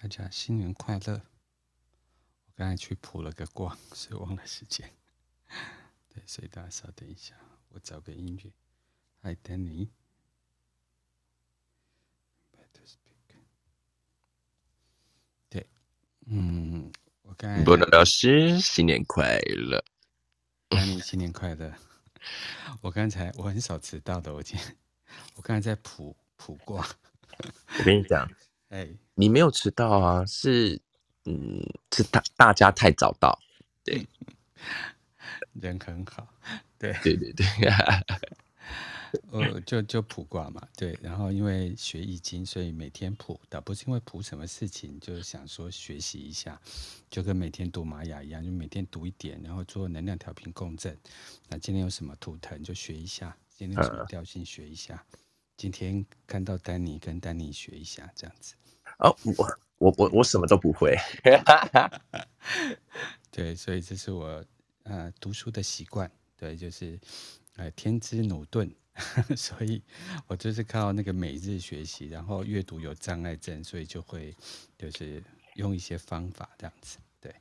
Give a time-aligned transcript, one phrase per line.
[0.00, 1.14] 大家新年快乐！
[2.46, 4.88] 我刚才去卜了个卦，所以忘了时间。
[6.08, 7.34] 对，所以大家稍等一下，
[7.70, 8.52] 我找个音乐。
[9.22, 9.88] Hi Danny。
[15.50, 15.68] 对，
[16.26, 16.92] 嗯，
[17.22, 17.64] 我刚才。
[17.64, 19.84] 波诺老师，新年快乐
[20.68, 21.74] ！Danny，新年快乐！
[22.82, 24.76] 我刚才我很少迟到的，我今天
[25.34, 26.86] 我刚才在卜卜卦。
[27.78, 28.30] 我跟你讲。
[28.70, 30.26] 哎，你没有迟到啊？
[30.26, 30.80] 是，
[31.24, 33.38] 嗯，是大大家太早到，
[33.82, 34.06] 对，
[35.54, 36.28] 人很好，
[36.78, 37.46] 对，对对对，
[39.32, 46.60] 呃， 就就卜卦嘛，对，然后因为学易经，所以每天卜，倒不是因为卜什么事情，就是想说学习一下，
[47.08, 50.94] 就跟每天读玛雅一样，就每天读一点，然后做能量调频共振。
[51.48, 55.02] 那今天有什么图腾就学一下，今天有什么调性学一下。
[55.12, 55.18] 嗯
[55.58, 58.54] 今天看到丹尼，跟丹尼学一下这样子。
[58.98, 60.96] 哦，我我我我什么都不会。
[63.30, 64.44] 对，所以这是我
[64.82, 66.10] 呃读书的习惯。
[66.36, 66.98] 对，就是
[67.56, 68.72] 呃天资努钝，
[69.36, 69.82] 所以
[70.26, 74.34] 我就是靠那个每日学习，然后阅读有障碍症，所以就会
[74.76, 75.22] 就是
[75.54, 76.98] 用一些方法这样子。
[77.20, 77.34] 对，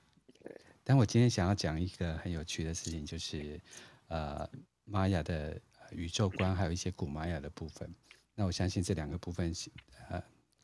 [0.84, 3.60] 但我今天想要讲一个很有趣的事情，就是
[4.08, 4.48] 呃
[4.86, 5.60] 玛雅的
[5.92, 7.94] 宇宙观，还有一些古玛雅的部分。
[8.34, 9.54] 那我相信这两个部分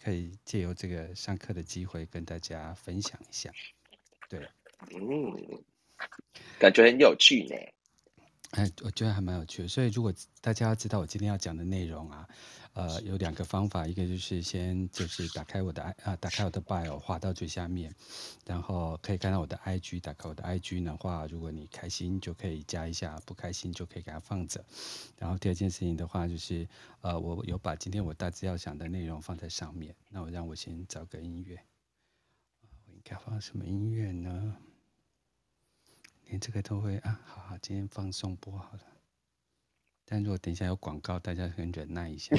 [0.03, 3.49] 可以借由这个上课的机会跟大家分享一下。
[4.27, 4.39] 对，
[4.91, 5.63] 嗯，
[6.59, 7.55] 感觉很有趣呢。
[8.53, 9.67] 哎，我觉得还蛮有趣的。
[9.67, 12.27] 所以如果大家知道我今天要讲的内容啊。
[12.75, 17.93] 呃，有两个方法，一个就是先就是打开我的 i 啊，打开我的 bio，滑到最下面，
[18.47, 24.65] 然后可以看到我的 IG，打开我的 IG 的话，如果你开心就可以加一下，不开心就可以给它放着。
[25.19, 26.67] 然后第二件事情的话就是，
[27.01, 29.95] 呃，我有把今天我大致要讲的内容放在上面。
[30.09, 31.59] 那我让我先找个音乐，
[32.87, 34.57] 我应该放什么音乐呢？
[36.27, 38.79] 连这个都会啊，好好，今天放松播好了。
[40.05, 42.35] 但如果等一下有广告，大家可以忍耐一下。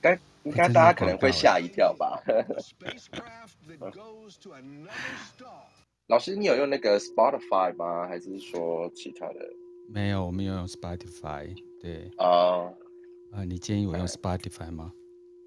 [0.00, 2.20] 该应该大家可能会吓一跳吧。
[6.08, 8.08] 老师，你有用那个 Spotify 吗？
[8.08, 9.48] 还是说其他的？
[9.88, 11.54] 没有，我没有用 Spotify。
[11.80, 12.74] 对啊，啊、uh,
[13.32, 14.92] 呃，你建议我用 Spotify 吗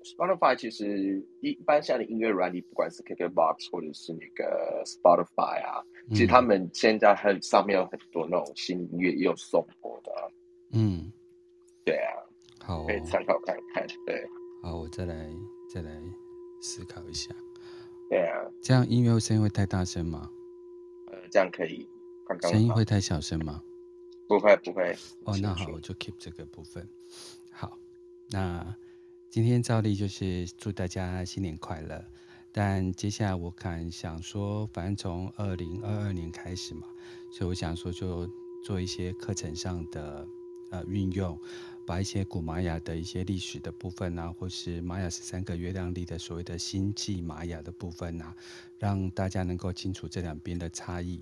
[0.06, 10.12] ？Spotify 其实一般像的音乐软体，不管是 KKBox 或者是那个 Spotify 啊，嗯、其实他们现在很上面有很多那种新音乐也有送播的。
[10.72, 11.12] 嗯。
[11.84, 12.14] 对啊，
[12.64, 13.86] 好、哦，可以参考看看。
[14.08, 14.28] 对，
[14.64, 15.30] 好，我再来
[15.72, 16.02] 再来
[16.62, 17.30] 思考一下。
[18.10, 20.28] 对啊，这样音乐声音会太大声吗？
[21.12, 21.88] 呃，这样可以
[22.28, 22.52] 刚刚。
[22.52, 23.62] 声音会太小声吗？
[24.28, 24.96] 不会不会。
[25.26, 26.90] 哦，那好，我就 keep 这个部分。
[27.52, 27.78] 好，
[28.32, 28.76] 那
[29.36, 32.02] 今天照例就是祝大家新年快乐。
[32.54, 36.88] 但接下来我看想说，反正从二零二二年开始嘛，
[37.34, 38.26] 所以我想说就
[38.64, 40.26] 做一些课程上的
[40.72, 41.38] 呃运用。
[41.86, 48.34] 把一些古玛雅的一些历史的部分啊，或是玛雅十三个月亮历的所谓的星际玛雅的部分啊，
[48.80, 51.20] 让大家能够清楚这两边的差异。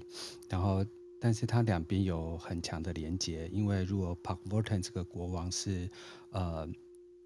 [0.47, 0.85] 然后，
[1.19, 5.89] 但是它两边有很强的连接，因为如果帕克沃顿这个国王是
[6.29, 6.69] 呃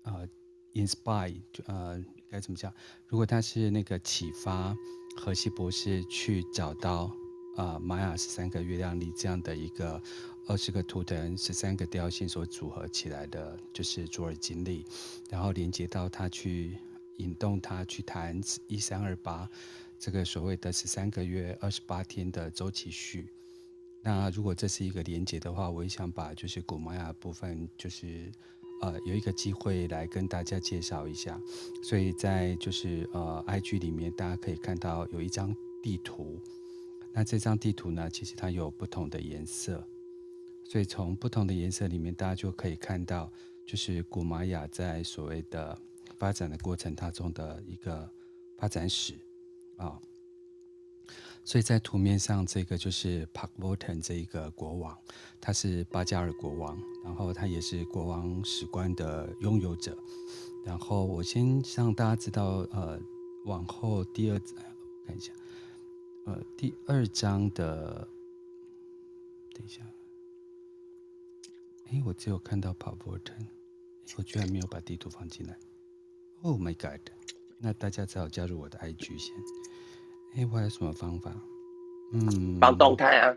[0.03, 0.25] 呃
[0.73, 2.73] inspire 呃该怎么讲？
[3.07, 4.75] 如果他是那个启发
[5.17, 7.11] 荷西博士去找到
[7.55, 10.01] 啊玛雅十三个月亮历这样的一个。
[10.49, 14.85] 二十个图腾，十三个调性所组合起来的，就是卓尔金历，
[15.29, 16.77] 然后连接到他去
[17.17, 19.49] 引动他去谈一三二八
[19.99, 23.27] 这个所谓的十三个月二十八天的周期序。
[24.01, 28.31] 那如果这是一个连接的话，我也想把就是古玛雅部分，就是
[28.81, 31.41] 呃有一个机会来跟大家介绍一下。
[31.81, 36.39] 所以在就是呃 IG 里面，大家可以看到有一张地图。
[37.13, 39.83] 那这张地图呢，其实它有不同的颜色。
[40.63, 43.31] 所以从不同的颜色里面，大家就可以看到，
[43.65, 45.77] 就是古玛雅在所谓的
[46.17, 48.09] 发展的过程当中的一个
[48.57, 49.13] 发展史
[49.77, 49.99] 啊。
[51.47, 54.97] 所以在图面上，这个就是 Park Morton 这一个国王，
[55.39, 59.97] 他是巴加尔国王，然后他也是国王史官的拥有者。
[60.65, 62.99] 然后我先让大家知道，呃，
[63.45, 65.31] 往后第二，我看一下，
[66.25, 68.05] 呃，第二章的，
[69.53, 69.81] 等一下。
[71.85, 73.47] 哎，我只有看到 Park Morton，
[74.17, 75.57] 我居然没有把地图放进来。
[76.41, 76.99] Oh my god！
[77.57, 79.33] 那大家只好加入我的 IG 先。
[80.37, 81.35] 另我有什么方法？
[82.13, 82.59] 嗯。
[82.59, 83.35] 发动态啊。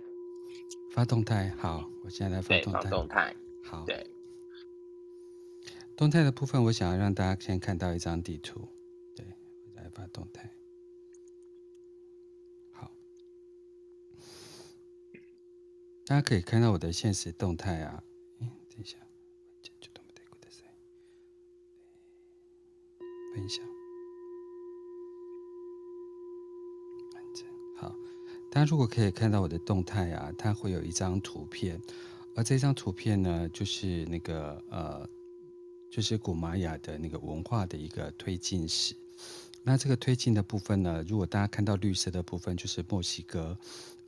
[0.92, 2.60] 发动态，好，我现在来发
[2.90, 3.34] 动态。
[3.64, 3.86] 好。
[5.96, 8.68] 动态的部分我想要让大家先看到一张地图。
[9.16, 9.24] 对，
[9.64, 10.50] 我来发动态。
[12.72, 12.90] 好。
[16.04, 18.04] 大家可以看到我的现实动态啊。
[18.40, 18.98] 嗯，等一下。
[23.32, 23.79] 分享。
[28.50, 31.80] 大家如果可以看到我的动态啊，它会有一张图片，
[32.34, 35.08] 而这张图片呢，就是那个呃，
[35.88, 38.92] 就是古玛雅的那个文化的一个推进史。
[39.62, 43.56] 那这个推进的部分呢，如果大家看到绿色的部分，就是墨西哥，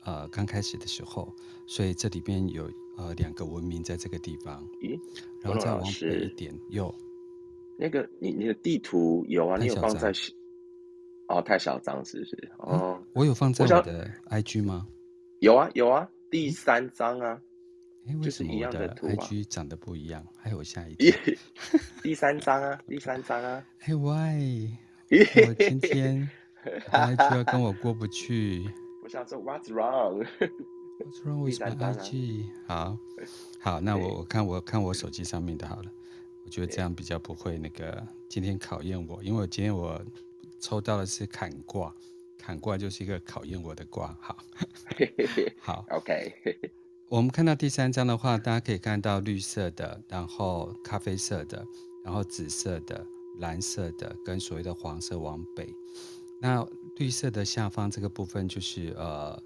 [0.03, 1.33] 呃，刚开始的时候，
[1.65, 4.67] 所以这里边有呃两个文明在这个地方。
[4.81, 4.99] 咦？
[5.41, 6.93] 然后再往北一点，有
[7.77, 9.57] 那个你你的地图有啊？
[9.57, 10.11] 你有放在
[11.37, 12.51] 哦，太小张是不是？
[12.59, 14.87] 哦、嗯，我有放在我的 IG 吗？
[15.39, 17.41] 有啊有啊，第三张啊。
[18.05, 20.25] 哎，为什么我的 IG 长得不一样？
[20.37, 21.19] 还有下一张，
[22.03, 23.65] 第三张啊，第三张啊。
[23.85, 24.69] 哎喂。
[25.09, 26.27] 我今天
[26.91, 28.63] IG 要跟我过不去。
[29.03, 32.45] 我想说，What's wrong？What's wrong with my IG？
[32.67, 32.97] 好，
[33.61, 35.91] 好，那我我看我看我手机上面的好了。
[36.45, 40.01] 我觉得这样比较不会那个今天考验我，因为我今天我
[40.63, 41.93] 抽到的是坎卦，
[42.37, 44.17] 坎卦就是一个考验我的卦。
[44.21, 44.37] 好，
[45.59, 46.33] 好，OK。
[47.09, 51.65] 我们看到第三张的话，大家可以看到绿色的，然后咖啡色的，
[52.05, 53.05] 然后紫色的。
[53.39, 55.67] 蓝色的跟所谓的黄色往北，
[56.39, 56.63] 那
[56.97, 59.43] 绿色的下方这个部分就是呃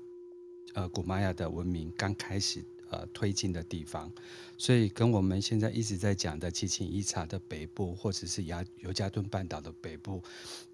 [0.73, 4.11] 呃古玛雅的文明刚开始呃推进的地方，
[4.57, 10.21] 所以跟我们现在一直在讲的奇琴伊察的北部或者是亚尤加敦半岛的北部，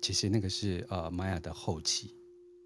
[0.02, 2.12] 其实那个是呃玛雅的后期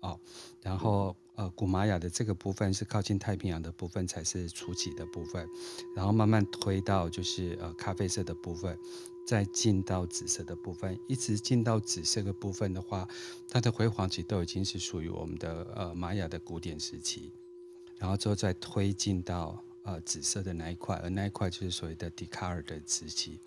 [0.01, 0.19] 哦，
[0.61, 5.47] 然后呃古玛雅的这个部分是靠近太平洋的部分才是初期的部分，
[5.95, 8.77] 然后慢慢推到就是呃咖啡色的部分。
[9.27, 13.05] 再进到紫色的部分，一直进到紫色的部分的话，
[13.49, 17.33] 它的辉煌期都已经是属于我们的呃玛雅的古典时期，
[17.99, 23.39] 然后之后再推进到呃紫色的那一块，而那一块就是所谓的笛卡尔的时期，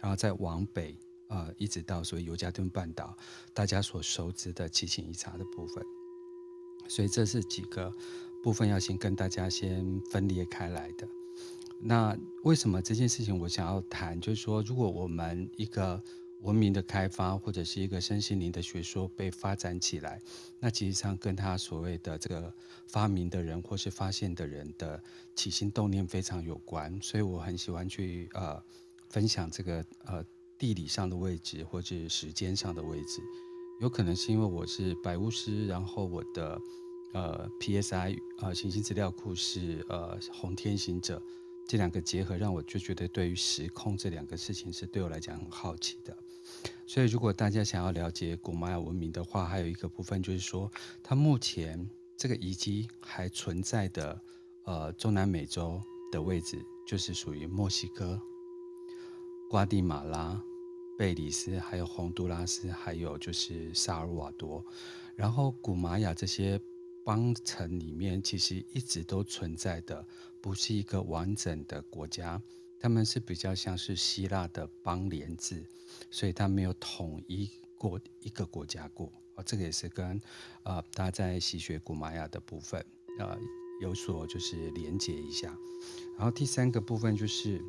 [0.00, 0.96] 然后再往北
[1.28, 3.16] 呃一直到所谓尤加敦半岛，
[3.52, 5.84] 大家所熟知的奇琴伊察的部分，
[6.88, 7.92] 所以这是几个
[8.42, 11.06] 部分要先跟大家先分裂开来的。
[11.80, 14.20] 那为什么这件事情我想要谈？
[14.20, 16.02] 就是说，如果我们一个
[16.42, 20.20] 文明的开发，或者是一个身心灵的学说被发展起来，
[20.60, 22.52] 那其实上跟他所谓的这个
[22.86, 25.02] 发明的人或是发现的人的
[25.34, 26.96] 起心动念非常有关。
[27.02, 28.62] 所以我很喜欢去呃
[29.08, 30.24] 分享这个呃
[30.56, 33.20] 地理上的位置或者时间上的位置。
[33.80, 36.60] 有可能是因为我是白巫师，然后我的
[37.14, 41.20] 呃 PSI 呃行星资料库是呃红天行者。
[41.66, 46.16] 这两个结合，让我就觉得对于时空这两个事情是对我来讲很好奇的。
[46.86, 50.70] 所以，如果大家想要了解古玛雅文明的话，还有一个部分就是说，
[51.02, 54.20] 它目前这个遗迹还存在的，
[54.64, 58.20] 呃，中南美洲的位置就是属于墨西哥、
[59.50, 60.40] 瓜地马拉、
[60.98, 64.64] 贝里斯，还有洪都拉斯，还有就是萨尔瓦多。
[65.14, 66.58] 然后，古玛雅这些
[67.04, 70.06] 邦城里面，其实一直都存在的。
[70.40, 72.40] 不是一个完整的国家，
[72.80, 75.64] 他们是比较像是希腊的邦联制，
[76.10, 79.12] 所以他没有统一过一个国家过。
[79.34, 80.20] 啊，这个也是跟
[80.64, 82.84] 呃大家在习学古玛雅的部分
[83.18, 83.38] 呃
[83.80, 85.56] 有所就是连接一下。
[86.16, 87.60] 然后第三个部分就是，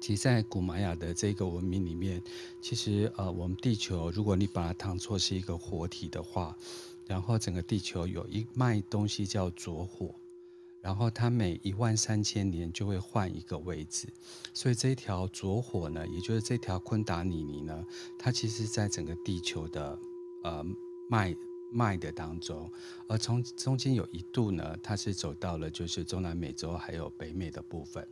[0.00, 2.22] 其实，在古玛雅的这个文明里面，
[2.60, 6.54] 其实呃我们地球，如果你把它当作是一个活体的话，
[7.06, 10.14] 然后整个地球有一脉东西叫拙火。
[10.80, 14.08] 然后它每一万三千年就会换一个位置，
[14.54, 17.84] 所以这一条着火呢，也就是这条昆达尼尼呢，
[18.18, 19.98] 它其实在整个地球的
[20.44, 20.64] 呃
[21.10, 21.34] 脉
[21.72, 22.70] 脉的当中，
[23.08, 28.06] 而从中间有一度呢，它是走到了就是中南美洲还有北美的部分。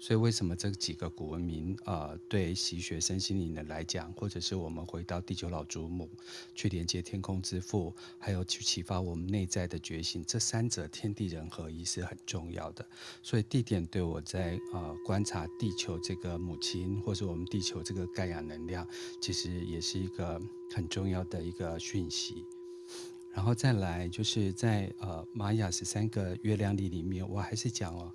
[0.00, 6.08] 所以，为什么这几个古文明，呃，对习学身心灵的来讲，或者是我们回到地球老祖母，
[6.54, 12.86] 去连接天空之父，还有去启发我们内在的觉醒，这三者天地人合一是很重要的。
[13.22, 18.86] 所以，地点对我在呃观察地球这个母亲，或是我们地球这个盖亚能量，
[19.20, 20.40] 其实也是一个
[20.74, 22.44] 很重要的一个讯息。
[23.34, 28.12] 然后再来，就是在呃玛雅十三个月亮历里面，我还是讲哦。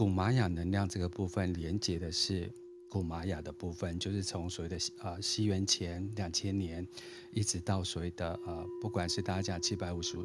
[0.00, 2.50] 古玛雅能量这个部分连接的是
[2.88, 6.88] 古玛雅的部分，就是从所谓的呃西元前两千年，
[7.32, 10.16] 一直到所谓的呃不管是大家讲七百五十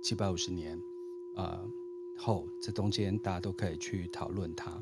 [0.00, 0.78] 七百五十年，
[1.34, 1.60] 呃
[2.16, 4.80] 后这中间大家都可以去讨论它。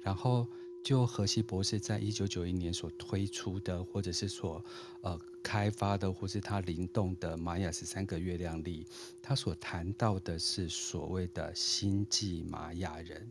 [0.00, 0.46] 然后
[0.84, 4.64] 就荷西博士在一九九一年所推出的，或者是所
[5.00, 8.86] 呃开发的，或是他灵动的玛雅十三个月亮历，
[9.20, 13.28] 他所谈到的是所谓的星际玛雅人。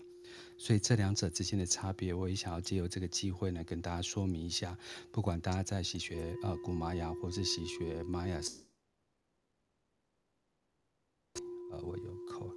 [0.62, 4.77] 所以这两者之间的差别，我也想要借由这个机会呢，跟大家说明一下。
[5.12, 8.39] 不管大家在习学呃古玛雅，或是习学玛雅，
[11.72, 12.53] 呃，我有口。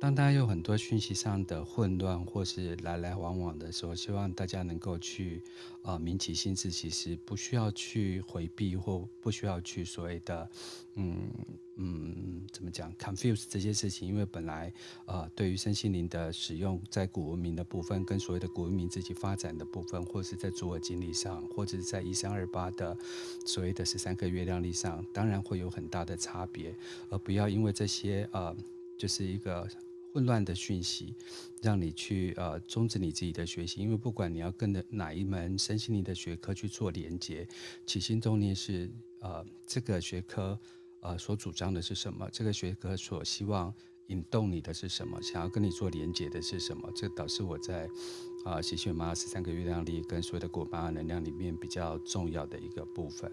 [0.00, 5.42] 当大家有很多讯息上的混乱，或是来来往往的时候，希望大家能够去，
[5.82, 10.48] 呃，明起心智，其实不需要去回避，或不需要去所谓的，
[10.94, 11.28] 嗯
[11.74, 14.72] 嗯，怎么讲，confuse 这些事情，因为本来，
[15.06, 22.96] 呃，对于身心灵的使用，在古文明的部分，跟所谓的古文明自己发展的部分，或是在自我经历上，或者是在一三二八的
[23.44, 26.72] 所谓的十三个月亮历上，当然会有很大的差别，
[27.10, 28.56] 而不要因为这些，呃，
[28.96, 29.68] 就是一个。
[30.12, 31.14] 混乱的讯息，
[31.62, 37.46] 让你去呃终止你自己的学习，因为不管你要跟着哪一门身心灵的学科去做连接，
[37.86, 40.58] 起心动念是呃这个学科
[41.00, 43.72] 呃所主张的是什么，这个学科所希望
[44.06, 47.88] 引动你的是什么，想要跟你做连接的是什么，这导致我在
[48.44, 53.30] 啊习学玛雅十三个月亮力跟所有的古巴能量里面比较重要的一个部分。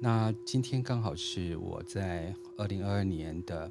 [0.00, 3.70] 那今天刚好是我在二零二二年的。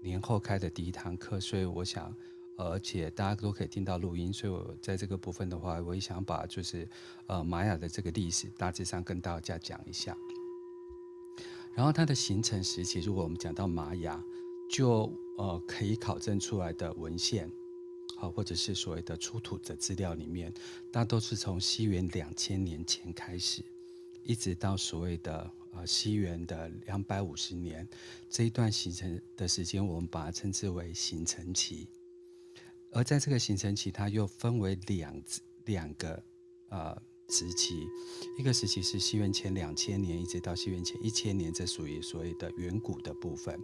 [0.00, 2.14] 年后开的第一堂课，所以我想，
[2.56, 6.88] 而且大家都可以听到录音，所以我在这个部分的话，我也想把就是
[7.26, 10.16] 呃玛雅的这个历史大致上跟大家讲一下。
[11.74, 14.22] 然后它的形成时期，如果我们讲到玛雅，
[14.70, 17.50] 就呃可以考证出来的文献，
[18.16, 20.52] 好，或者是所谓的出土的资料里面，
[20.92, 23.64] 大都是从西元两千年前开始，
[24.22, 25.50] 一直到所谓的。
[25.78, 27.88] 呃，西元的两百五十年
[28.28, 31.86] 这一段形成的时间，我们把它称之为形成期。
[32.90, 35.22] 而在这个形成期，它又分为两
[35.66, 36.20] 两个
[36.70, 37.86] 呃时期，
[38.38, 43.56] 一个时期是西元前两千年，一直到西元前一千年，这属于所谓的远古的部分。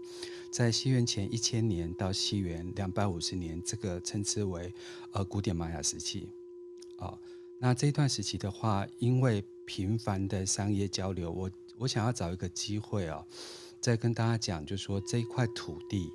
[0.52, 4.72] 在西元前一千年到西元两百五十年，这个称之为
[5.12, 6.28] 呃古典玛雅时期。
[6.98, 7.18] 啊、
[7.58, 11.50] 那这一段时期的话，因为频繁的商业交流，我。
[11.78, 13.26] 我想要找一个机会啊，
[13.80, 16.08] 再跟大家讲，就是说这一块土地，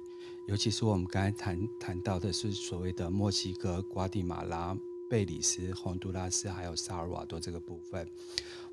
[0.48, 4.76] 尤其是我们刚才谈谈到的是所谓的墨西哥、瓜地马拉、
[5.10, 8.10] 贝里斯、洪都拉斯，还有萨尔瓦多这个部分，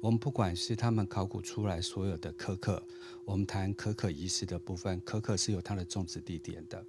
[0.01, 2.81] 我们不管是他们考古出来所有的可可，
[3.25, 6.85] 我们谈可可仪式的部分，可可是有它的种植地点的。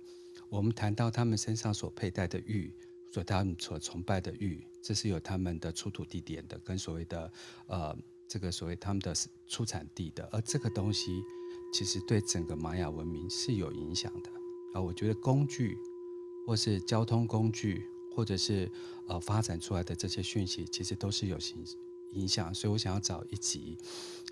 [0.48, 2.72] 我们谈到他们身上所佩戴的玉，
[3.12, 7.32] 所他们所崇拜的玉，这是有他们的出土地点的，跟所谓的
[7.66, 7.98] 呃。
[8.27, 9.13] 这个所谓他们的
[9.48, 11.24] 出产地的，而这个东西
[11.72, 14.29] 其实对整个玛雅文明是有影响的
[14.74, 14.81] 啊。
[14.81, 15.77] 我觉得工具，
[16.46, 17.81] 或是交通工具，
[18.13, 18.69] 或者是
[19.07, 21.65] 呃发展出来的这些讯息，其实都是有影
[22.13, 22.53] 影响。
[22.53, 23.77] 所以我想要找一集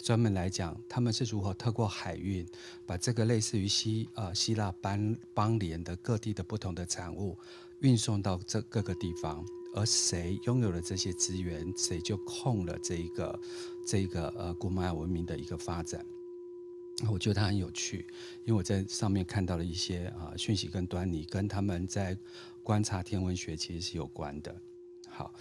[0.03, 2.45] 专门来讲，他们是如何透过海运，
[2.85, 7.37] 把这个类似于希呃希腊邦邦联的各地的不同的产物
[7.79, 9.45] 运送到这各个地方。
[9.77, 13.37] 而谁拥有了这些资源，谁就控了这一个
[13.85, 16.05] 这个呃古玛雅文明的一个发展。
[17.11, 18.07] 我觉得它很有趣，
[18.45, 22.17] 因为我在上面看到了一些啊、讯息跟端倪，跟他们在
[22.63, 24.55] 观察天文学其实是有关的。
[25.09, 25.33] 好，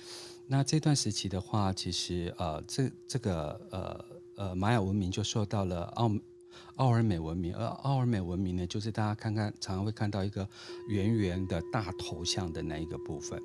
[0.48, 6.10] 那这段时期的话，其实呃这这个呃呃玛雅文明就受到了奥
[6.74, 10.48] 奥尔美文明，而奥尔美文明呢，就是大家看看常常会看到一个
[10.88, 13.40] 圆圆的大头像的那一个部分。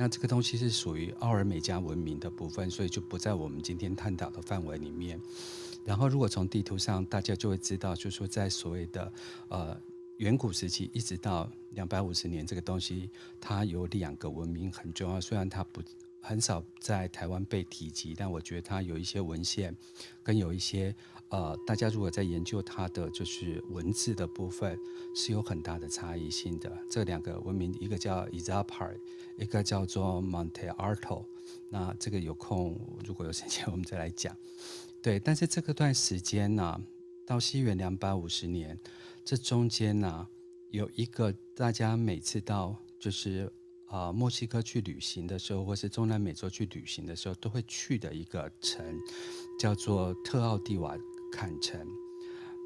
[0.00, 5.20] 那这个东西是属于奥尔美加文明的部分，所以就不在我们今天探讨的范围里面。
[5.84, 9.12] 然后，如果从地图上，大家就会知道，就是说在所谓的
[9.48, 9.78] 呃
[10.16, 15.82] 远古时期，一直到两百五十年，这个东西它有两个文明很重要，虽然它不。
[16.22, 19.74] 很少在台湾被提及，但我觉得它有一些文献，
[20.22, 20.94] 跟有一些
[21.30, 24.78] 呃，大家如果在研究它的就是文字的部分，
[25.14, 26.76] 是有很大的差异性的。
[26.88, 28.94] 这两个文明，一个叫 Izapa，
[29.38, 31.24] 一个叫做 Monte Alto。
[31.68, 34.36] 那这个有空如果有时间，我们再来讲。
[35.02, 36.80] 对，但是这个段时间呢、
[37.26, 38.78] 到西元两百五十年，
[39.24, 40.26] 这中间呢、
[40.70, 43.52] 有一个大家每次到就是。
[43.90, 48.86] 啊，墨西哥去旅行的时候，或是中南美洲去旅行的时候，都会去的一个城，
[49.58, 50.96] 叫做特奥蒂瓦
[51.30, 51.80] 坎城。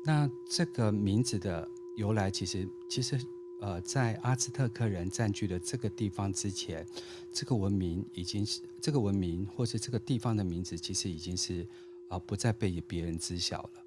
[0.04, 3.18] 那这个名字的由来，其实其实
[3.60, 6.86] 呃，在阿兹特克人占据了这个地方之前，
[7.32, 11.66] 这个文明已经是这个文明，或是这个地方的名字，其实已经是
[12.08, 13.84] 啊、不再被别人知晓了。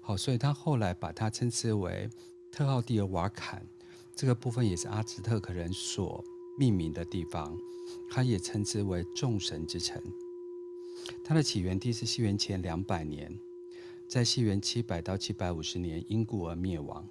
[0.00, 2.08] 好，所以他后来把它称之为
[2.50, 3.64] 特奥蒂尔瓦坎，
[4.16, 6.24] 这个部分也是阿兹特克人所。
[6.58, 7.56] 命名的地方，
[8.10, 10.02] 它也称之为众神之城。
[11.24, 13.34] 它的起源地是西元前两百年，
[14.10, 17.08] 在西元七百到七百五十年因故而灭亡。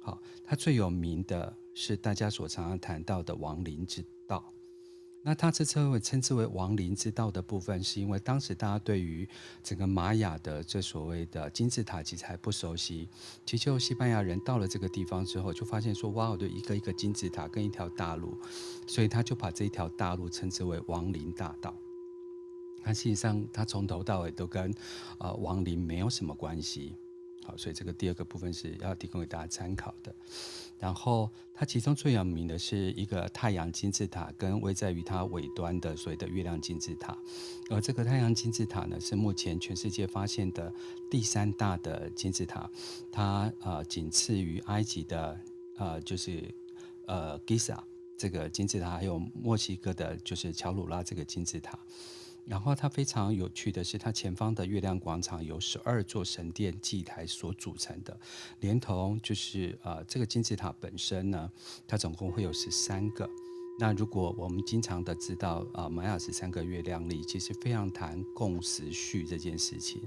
[0.00, 4.50] 好，它最有名的是大家所常常谈到的亡灵之道。
[5.22, 9.28] 那他这称为称之为亡灵之道的部分，是因为当时大家对于
[9.62, 13.06] 整个玛雅的这所谓的金字塔其实还不熟悉。
[13.44, 18.40] 其实就西班牙人到了这个地方之后，就发现说，哇，我的一个一个金字塔跟一条大路，
[18.86, 21.76] 所以他就把这一条大路称之为亡灵大道。
[22.88, 24.74] 它实际上，它从头到尾都跟
[25.18, 26.94] 呃亡灵没有什么关系。
[27.44, 30.14] 好，所以这个第二个部分是要提供给大家参考的。
[30.78, 37.14] 然后，它其中最有名的是一个太阳金字塔，跟位在于它尾端的所谓的月亮金字塔。
[37.68, 40.72] 而这个太阳金字塔呢，是目前全世界发现的
[41.10, 42.70] 第三大的金字塔，
[43.12, 45.38] 它呃仅次于埃及的
[45.76, 46.42] 呃就是
[47.04, 47.78] 呃 Giza
[48.16, 51.78] 这个金字塔，还有墨西哥的就是乔鲁拉这个金字塔。
[52.48, 58.18] 然后它非常有趣的是，它前方的月亮广场由十二座神殿祭台所组成的，
[58.60, 61.50] 连同就是呃这个金字塔本身呢，
[61.86, 63.28] 它总共会有十三个。
[63.80, 70.02] 那如果我们经常的知道啊，玛雅十三个月亮历，其实非常谈共识序这件事情，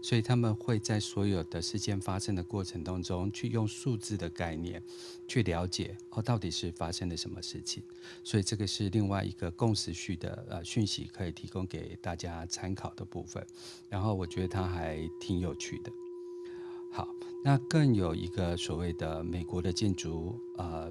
[0.00, 4.82] 所以他们会在所有的事件发生的过程当中，去用数字的概念
[5.28, 7.82] 去了解哦，到底是发生了什么事情。
[8.24, 13.46] 所以这个是另外一个共识序的呃讯息，可以提供给大家参考的部分。
[13.90, 15.92] 然后我觉得它还挺有趣的。
[16.90, 17.06] 好，
[17.44, 20.90] 那更有一个所谓的美国的建筑呃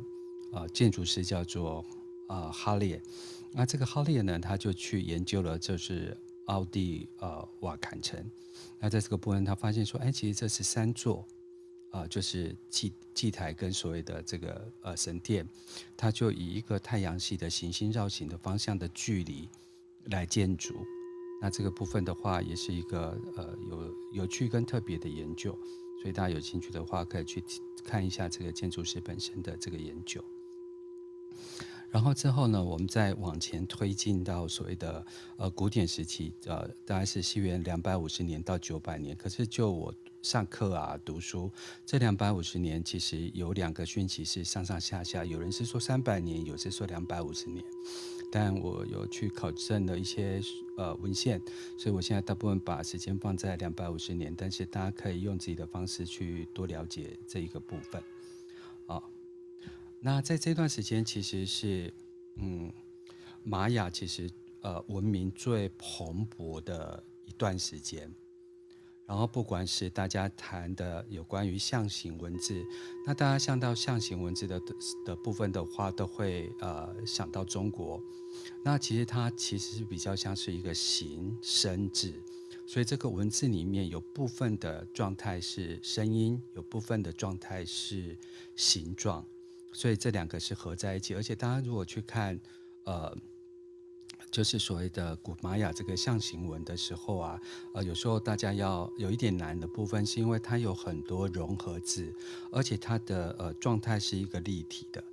[0.51, 1.83] 呃建筑师叫做。
[2.31, 3.01] 呃，哈列，
[3.51, 8.25] 那这个哈列呢，他就去研究了，就是奥蒂呃瓦坎城。
[8.79, 11.27] 那在这个部分，他发现说，哎，其实这是三座，
[11.91, 15.45] 呃，就是祭祭台跟所谓的这个呃神殿，
[15.97, 19.49] 它就以一个太阳系的行星绕行的方向的距离
[20.05, 20.73] 来建筑。
[21.41, 25.51] 那这个部分的话，也是一个呃有有趣跟特别的研究，
[26.01, 27.43] 所以大家有兴趣的话，可以去
[27.83, 30.23] 看一下这个建筑师本身的这个研究。
[31.91, 39.15] 然后之后呢，我们再往前推进到所谓的呃古典时期，呃，大概是西元两百五十年到九百年。
[39.15, 41.51] 可是就我上课啊读书，
[41.85, 47.63] 这两百五十年其实有两个讯息是上上下下，有人是说三百年，有人是说两百五十年。
[48.33, 50.41] 但我有去考证了一些
[50.77, 51.41] 呃文献，
[51.77, 58.01] 所以我现在大部分把时间放在两百五十年，但是大家可以用自己的方式去多了解这一个部分，
[60.03, 61.93] 那在这段时间，其实是，
[62.37, 62.73] 嗯，
[63.43, 64.27] 玛雅其实
[64.61, 68.11] 呃文明最蓬勃的一段时间。
[69.05, 72.65] 然后不管是大家谈的有关于象形文字，
[73.05, 74.59] 那大家想到象形文字的
[75.05, 78.01] 的部分的话，都会呃想到中国。
[78.63, 82.11] 那其实它其实是比较像是一个形声字，
[82.65, 88.17] 所以这个文字里面有部分的状态是声音，有部分的状态是
[88.55, 89.23] 形状。
[89.71, 92.39] 所以这两个是合在一起，而且大家如果去看，
[92.85, 93.15] 呃，
[94.29, 97.39] 就是所谓的古玛雅这个象形文的时候啊，
[97.73, 102.13] 呃，有时候大家要有一点难的部分，是因为它有很多融合字，
[102.51, 105.03] 而且它的呃状态是一个立体的，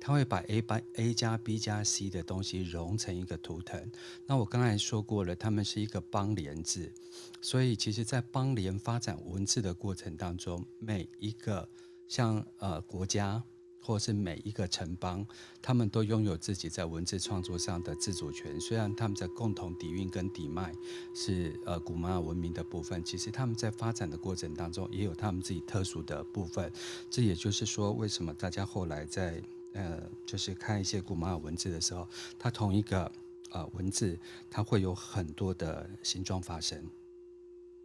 [0.00, 3.90] 它会把 A 把 A 加 B 加 C 的东西融成一个图腾。
[4.26, 6.92] 那我刚才说过了，它们是一个邦联字，
[7.40, 11.68] 所以其实在邦联发展文字的过程当中，每一个
[12.08, 13.42] 像呃国家。
[13.86, 15.24] 或是每一个城邦，
[15.62, 18.60] 他们都拥有自己在文字创作上的自主权。
[18.60, 20.74] 虽然他们在共同底蕴跟底脉
[21.14, 26.72] 是呃古玛雅文明的部分，其实他们在发展的过程当中也有他们自己特殊的部分。
[27.08, 29.40] 这也就是说，为什么大家后来在
[29.74, 32.08] 呃就是看一些古玛雅文字的时候，
[32.40, 33.12] 它同一个
[33.52, 34.18] 呃文字，
[34.50, 36.84] 它会有很多的形状发生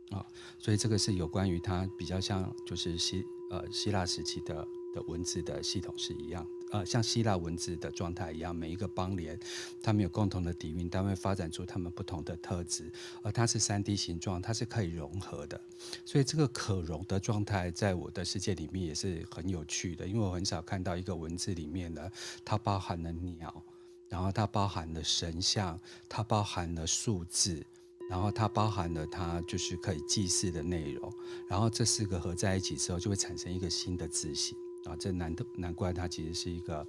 [0.10, 0.26] 啊、
[0.60, 4.68] 所以这个是有关于它比较像就是希呃希腊时期的。
[4.94, 9.40] 的文字的系统是一样，呃，像希腊文字的状态一样，每一个邦联，
[9.82, 15.60] 他们有共同的底蕴，但会发展出他们不同的特质，而它是三 D 形状，它是可以融合的，
[16.06, 22.12] 所以这个可融的状态，在我的世界里面也是很有趣的，因为我很少看到一个文字里面呢，
[22.44, 23.64] 它包含了鸟，
[24.10, 27.66] 然后它包含了神像，它包含了数字。
[28.10, 31.10] 然后它包含了它就是可以记事的内容，
[31.48, 36.86] 然后这四个合在一起之后，就会产生一个新的字形啊，这难的难怪它其实是一个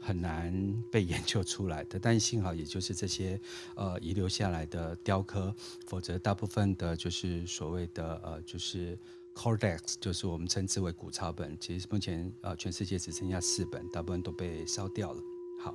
[0.00, 3.40] 很难被研究出来的，但幸好也就是这些
[3.74, 5.54] 呃遗留下来的雕刻，
[5.86, 8.98] 否则大部分的就是所谓的呃就是
[9.34, 15.22] Codex，就是我们称之为古抄本，其实目前呃全世界只剩下四本，大部分都被烧掉了。
[15.60, 15.74] 好。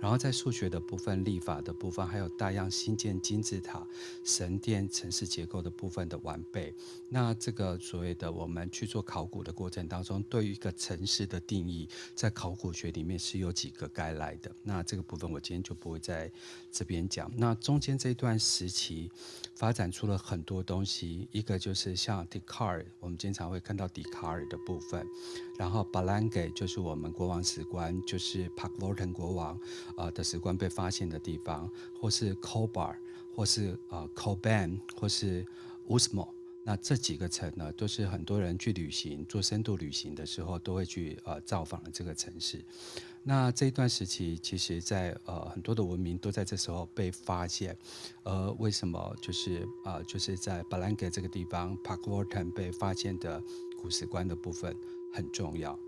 [0.00, 3.86] 然后在数学的部分、立法的部分，还有大量新建金字塔、
[4.22, 6.74] 神殿、城市结构的部分的完备。
[7.08, 14.50] 那这个所谓的我们去做考古的过程当中，对于一个城市的定义，在考古学里面是有几个该来的。
[14.62, 16.30] 那这个部分我今天就不会在
[16.70, 17.30] 这边讲。
[17.36, 19.10] 那中间这一段时期
[19.54, 25.06] 发展出了很多东西，一个就是像笛卡尔，我们经常会看到笛卡尔的部分。
[25.56, 29.58] 然后巴兰给就是我们国王史观，就是帕克罗滕国王。
[29.96, 31.70] 呃的史观被发现的地方，
[32.00, 32.94] 或是 Kobar，
[33.34, 35.44] 或是呃 Koban，或是
[35.88, 36.28] Usmo，
[36.64, 42.64] 那这几个城呢，都是很多人去旅行、做深度旅行的时候都会去呃造访的这个城市。
[43.26, 47.74] 那这一段时期，其实在呃很多的文明都在这时候被发现。
[48.22, 53.42] 呃，为什么就是呃就是在巴兰格这个地方，帕克罗滕被发现的
[53.80, 54.76] 古史观的部分
[55.10, 55.78] 很重要。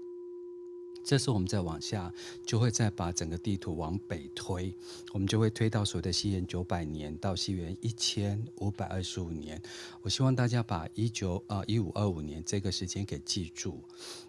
[1.06, 2.12] 这时我们再往下，
[2.44, 4.74] 就会再把整个地图往北推，
[5.12, 9.62] 我们就会推到所谓的西元九百年到西元一千五百二十五年。
[10.02, 13.80] 我希望大家把一九呃一五二五年这个时间给记住，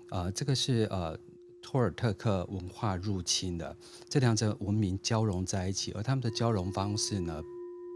[0.09, 1.17] 呃，这个是呃
[1.63, 3.75] 托尔特克文化入侵的
[4.07, 7.41] 这两者文明交融在一起，而他们的交融方式呢，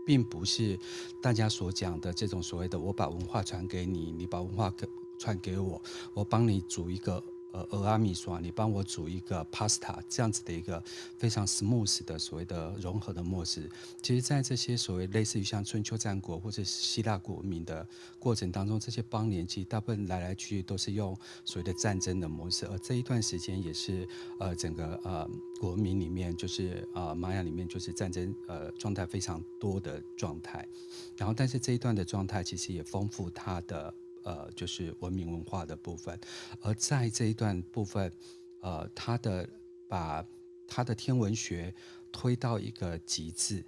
[0.07, 0.75] 并不是
[1.21, 4.89] 大家所讲的这种所谓的我把文化传给你，你把文化给
[5.19, 5.79] 传给我，
[6.15, 7.23] 我帮你组一个。
[7.51, 10.81] 呃，俄阿米说，你帮我煮一个 pasta，这样子的一个
[11.17, 13.69] 非常 smooth 的所谓的融合的模式。
[14.01, 17.85] 其实，在这些所谓类似于像春秋战国或者希腊古文明的
[18.19, 22.65] 过程当中，这些邦联其实大部分来来去去都是用所谓的战争的模式。
[22.67, 24.07] 而这一段时间也是
[24.39, 30.67] 呃整个呃古文明里面，就是呃玛雅里面就是战争呃状态非常多的状态。
[31.17, 33.93] 然后，但是这一段的状态其实也丰富它的。
[34.23, 36.19] 呃，就是文明文化的部分，
[36.61, 38.11] 而在这一段部分，
[38.61, 39.47] 呃，他的
[39.87, 40.25] 把
[40.67, 41.73] 他的天文学
[42.11, 43.63] 推到一个极致，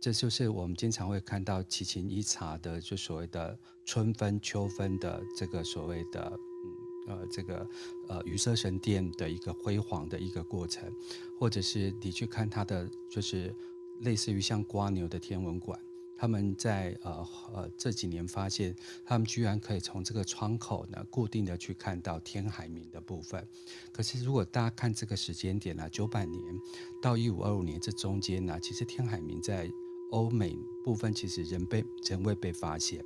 [0.00, 6.38] 这就是我们经常会看到奇琴伊察的，就所谓的春分、秋分的这个所谓的，
[7.08, 7.68] 呃，这个
[8.08, 10.90] 呃，羽色神殿的一个辉煌的一个过程，
[11.38, 13.54] 或者是你去看他的，就是
[14.00, 15.78] 类似于像瓜牛的天文馆。
[16.18, 18.74] 他们在呃呃这几年发现，
[19.04, 23.46] 他们居然可以从这个窗口呢固定的去看到天海冥的部分。
[23.92, 26.40] 可是如果大家看这个时间点呢、九百年
[27.02, 29.70] 到一五二五年这中间呢、其实天海冥在
[30.10, 33.04] 欧美部分其实仍被仍未被发现。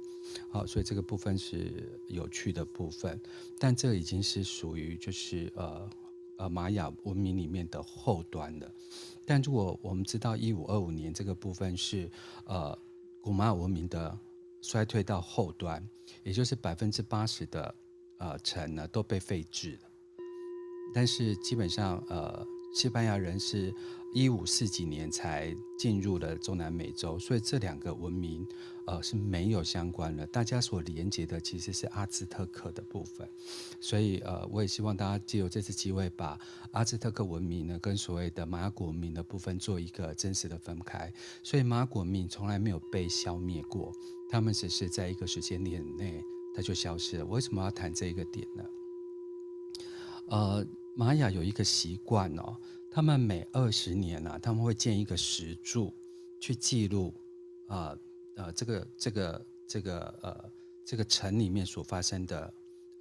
[0.50, 3.20] 好，所以这个部分是有趣的部分，
[3.58, 5.90] 但这已经是属于就是呃
[6.36, 8.70] 呃玛雅文明里面的后端了。
[9.24, 12.08] 但如果我们知道一五二五年这个部分是
[12.44, 12.78] 呃。
[13.22, 14.18] 古玛雅文明的
[14.62, 15.86] 衰退到后端，
[16.24, 17.74] 也就是百分之八十的
[18.18, 19.90] 呃城呢都被废置了。
[20.94, 23.74] 但是基本上呃，西班牙人是
[24.12, 28.46] 一五四几年才进入了中南美洲，所以这两个文明
[28.86, 30.26] 呃是没有相关的。
[30.26, 33.28] 大家所连接的其实是阿兹特克的部分，
[33.80, 36.38] 所以呃，我也希望大家借由这次机会，把
[36.72, 41.12] 阿兹特克文明呢跟所谓的玛雅古文明的部分做一个真实的分开。
[41.42, 43.92] 所以玛雅古文明从来没有被消灭过，
[44.28, 46.20] 他们只是在一个时间点内
[46.54, 47.24] 它就消失了。
[47.26, 48.64] 为什么要谈这一个点呢？
[50.26, 52.56] 呃，玛雅有一个习惯哦。
[52.92, 55.94] 他们每二十年啊，他们会建一个石柱，
[56.40, 57.14] 去记录，
[57.68, 57.96] 呃
[58.36, 60.52] 呃，这个这个这个呃
[60.84, 62.52] 这个城里面所发生的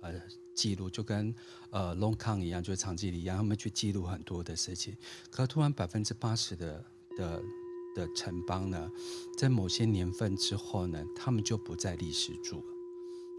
[0.01, 0.13] 呃
[0.53, 1.33] 记录，就跟
[1.71, 4.95] 呃 Long Con 一样，就是长距离一样，他们去记录很多的事情。
[5.31, 6.85] 可突然百分之八十的
[7.17, 7.41] 的
[7.95, 8.91] 的城邦呢，
[9.39, 12.78] 在某些年份之后呢，他们就不再立石柱了。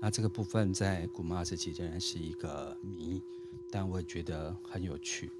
[0.01, 3.23] 那这个部分在古玛雅时期仍然是一个谜，
[3.71, 5.31] 但我也觉得很有趣。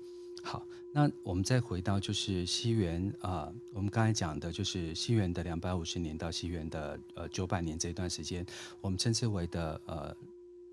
[0.43, 8.45] 好，那我们再回到就是西元啊、我们刚才讲的就是西元的两百五十年到西元的呃九百年这段时间，
[8.81, 10.17] 我们称之为的呃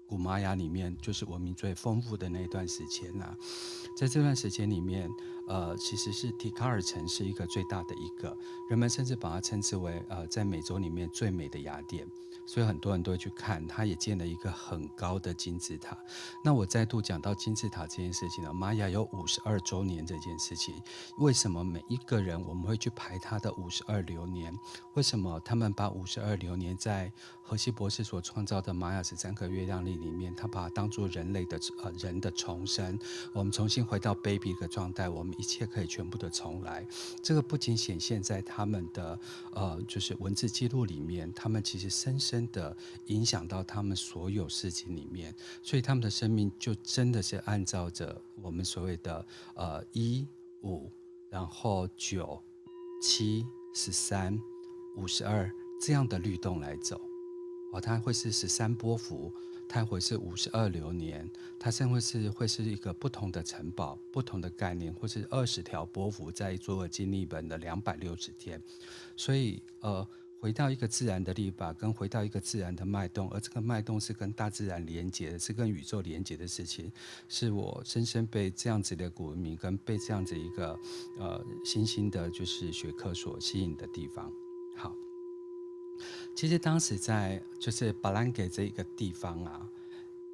[0.08, 3.38] 古玛雅里面就是文明最丰富的那一段时间呐、啊，
[3.96, 5.10] 在这段时间里面，
[5.48, 8.36] 呃，其实是提卡尔城是一个最大的一个，
[8.70, 12.08] 人们甚至把它称之为呃在美洲里面最美的雅典。
[12.46, 15.98] 所以很多人都会去看，他也建了一个很高的金字塔。
[16.46, 20.74] 那我再度讲到金字塔这件事情呢，玛雅有五十二周年这件事情，
[21.18, 24.58] 为什么每一个人我们会去排他的五十二流年？
[24.94, 27.12] 为什么他们把五十二流年在
[27.44, 32.98] 荷西博士所创造的玛雅十三个月亮历里面，他把它当做人类的呃人的重生，
[33.34, 36.88] 我们重新回到 baby 的状态，我们一切可以全部的重来。
[37.22, 39.20] 这个不仅显现在他们的
[39.52, 42.48] 呃就是文字记录里面，他们其实深深。
[42.54, 42.76] 的
[43.08, 50.26] 影响到他们所有事情里面，所以他们的生命就真的是按照着我们所谓的呃一
[50.64, 50.90] 五
[51.30, 52.42] 然后九、
[53.02, 54.40] 七、十三、
[54.96, 57.02] 五十二这样的律动来走，
[57.74, 59.34] 哦，它会是十三波幅，
[59.68, 68.62] 它会是五十二流年，它甚至会是会是一个不同的城堡、不同的概念，或是二十条波幅在做经历本的两百六十天，
[69.16, 70.08] 所以呃。
[70.40, 76.92] 回到一个自然的历法，跟回到一个自然的脉动，而这个脉动是跟大自然连接的，是跟宇宙连接的事情，
[77.28, 80.80] 是我深深被这样子的古文明跟被这样子一个
[81.18, 84.32] 呃新兴的，就是学科所吸引的地方。
[84.76, 84.96] 好，
[86.36, 89.70] 其实当时在就是巴兰给这一个地方啊，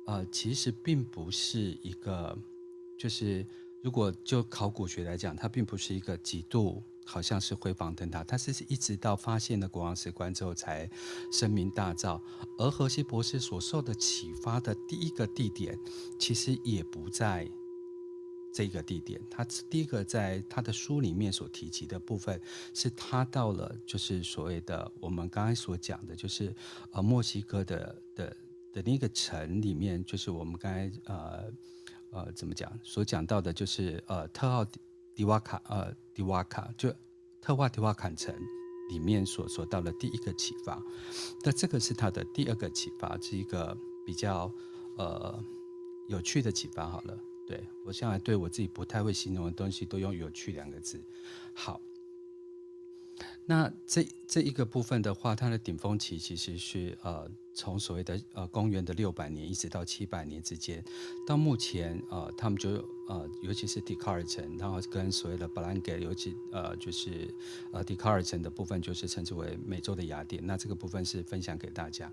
[0.06, 2.38] 呃，其实并不是一个，
[2.97, 3.45] 就是
[3.82, 6.82] 如果就考古学来讲，它并不是一个极度。
[7.06, 10.89] 好像是辉煌灯塔，它是一直到发现了国王石棺之后才
[11.34, 12.17] 声名大噪。
[12.58, 15.78] 而荷西博士所受的启发的第一个地点，
[16.17, 17.45] 其实也不在
[18.53, 19.19] 这个地点。
[19.29, 22.39] 他第一个在他的书里面所提及的部分，
[22.73, 26.55] 是他到了就是所谓的我们刚才所讲的，就是
[26.91, 28.37] 呃墨西哥的的
[28.71, 31.51] 的那个城里面，就是我们刚才呃
[32.11, 34.63] 呃怎么讲所讲到的，就是呃特奥
[35.15, 35.93] 迪瓦卡呃。
[36.15, 36.93] 迪瓦卡就
[37.41, 38.31] 特瓦迪瓦坎城
[38.91, 40.79] 里面所说到的第一个启发，
[41.43, 44.53] 那这个是他的第二个启发，是一个比较
[44.95, 45.43] 呃
[46.07, 46.87] 有趣的启发。
[46.87, 51.01] 好了，对我向来对我自己不太会形容的东西都用“有趣”两个字。
[51.53, 51.79] 好，
[53.45, 57.29] 那这这一个部分的话，它的顶峰期其实是呃。
[57.56, 60.84] 从所谓的呃公元的六百年一直到七百年之间，
[61.27, 67.32] 到目前呃他们就呃尤其是迪卡尔城，然后跟所谓的布兰给，尤其呃就是
[67.71, 70.43] 呃迪卡尔城的部分，就是称之为美洲的雅典。
[70.43, 72.12] 那这个部分是分享给大家。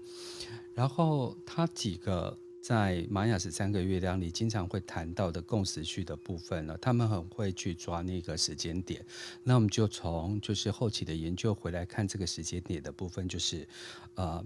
[0.74, 9.04] 然后他几个在玛雅十三个月亮里经常会谈到的共识序的部分呢，他们很会去抓那个时间点。
[9.42, 13.66] 那我们就从就是后期的研究回来看这个时间点的部分，就是
[14.14, 14.44] 呃。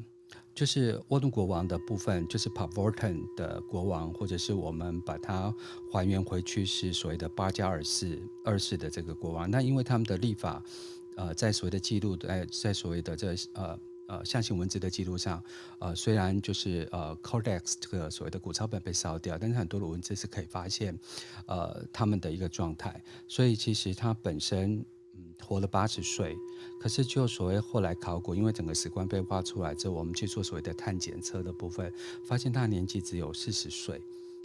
[0.52, 5.52] 就是沃顿国王的部分，就是 Pavorton 的国王，或者是我们把它
[5.92, 9.50] 还原回去是所谓的巴加尔世二世的这个国王。
[9.50, 10.62] 那因为他们的历法，
[11.16, 15.42] 呃，在所谓的记录，在在所谓的这呃呃象形文字的记录上，
[15.78, 20.98] 呃，虽然就是呃 Codex 这个所谓的古抄本被烧掉，但是很多的文字是可以发现，
[21.46, 23.02] 呃，他们的一个状态。
[23.28, 24.84] 所以其实他本身。
[25.46, 26.34] 活了八十岁，
[26.80, 31.92] 可是就所谓后来考古，因为整个石棺被挖出来之后，我们去做所谓的碳检测的部分，
[32.24, 34.00] 发现他年纪只有四十岁，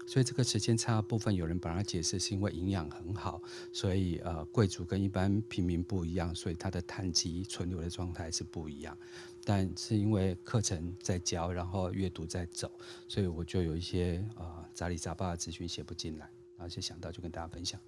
[0.09, 3.39] 所以这个时间差部分，有人把它解释是因为营养很好，
[3.71, 8.97] 所以呃贵族跟一般平民不一样，所以他的碳基存留的状态是不一样。
[9.45, 12.71] 但是因为课程在教，然后阅读在走，
[13.07, 17.79] 所以我就有一些呃杂七杂八的资讯写不进来，然后就想到就跟大家分享。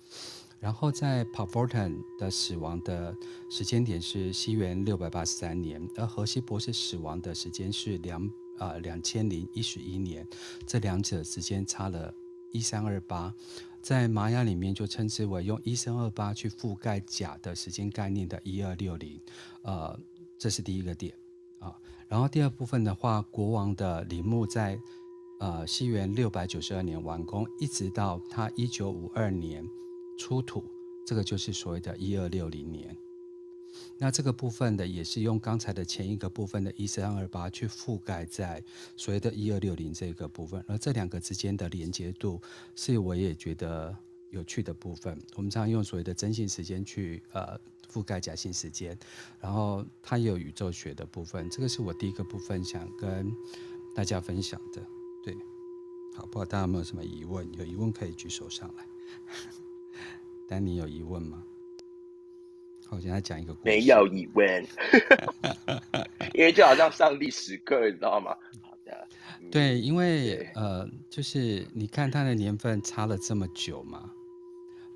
[0.60, 3.16] 然后在 Pavorton 的死亡的
[3.50, 8.30] 时间点是西元六百八十三年，而荷西博士死亡的时间是两
[8.62, 10.26] 啊两千零一十一年，
[10.68, 12.14] 这两者之间差了
[12.52, 13.34] 一三二八，
[13.82, 19.20] 在玛雅里面就称之为用一三二八去覆盖甲的时间概念的一二六零，
[19.64, 20.00] 呃，
[20.38, 21.14] 这是第一个点
[21.60, 21.76] 啊。
[22.08, 24.80] 然后第二部分的话，国王的陵墓在
[25.40, 29.66] 呃西元六百九十二年完工，一直到他一九五二年。
[30.20, 30.64] 出土，
[31.04, 32.96] 这个就是所谓的一二六零年。
[33.98, 38.64] 那这个部分的也是用刚才的前一个部分的一三二八去覆盖在
[38.98, 42.42] 所谓的一二六零这个部分，而这两个之间的连接度
[42.76, 43.96] 是我也觉得
[44.30, 45.18] 有趣的部分。
[45.36, 47.60] 我们常用所谓的真性时间去呃
[47.92, 48.98] 覆盖假性时间，
[49.40, 51.50] 然后它也有宇宙学的部分。
[51.50, 53.32] 这个是我第一个部分想跟
[53.96, 54.82] 大家分享的。
[55.24, 55.36] 对，
[56.16, 57.52] 好，不知道大家有没有什么疑问？
[57.54, 58.86] 有疑问可以举手上来。
[60.48, 61.44] 丹尼有疑问吗？
[62.92, 63.66] 好，我现在讲一个故事。
[63.66, 64.68] 没有疑问，
[66.36, 68.36] 因为就好像上历史课，你知道吗？
[68.62, 69.08] 好的。
[69.50, 74.12] 对，因为呃，就是你看它的年份差了这么久嘛。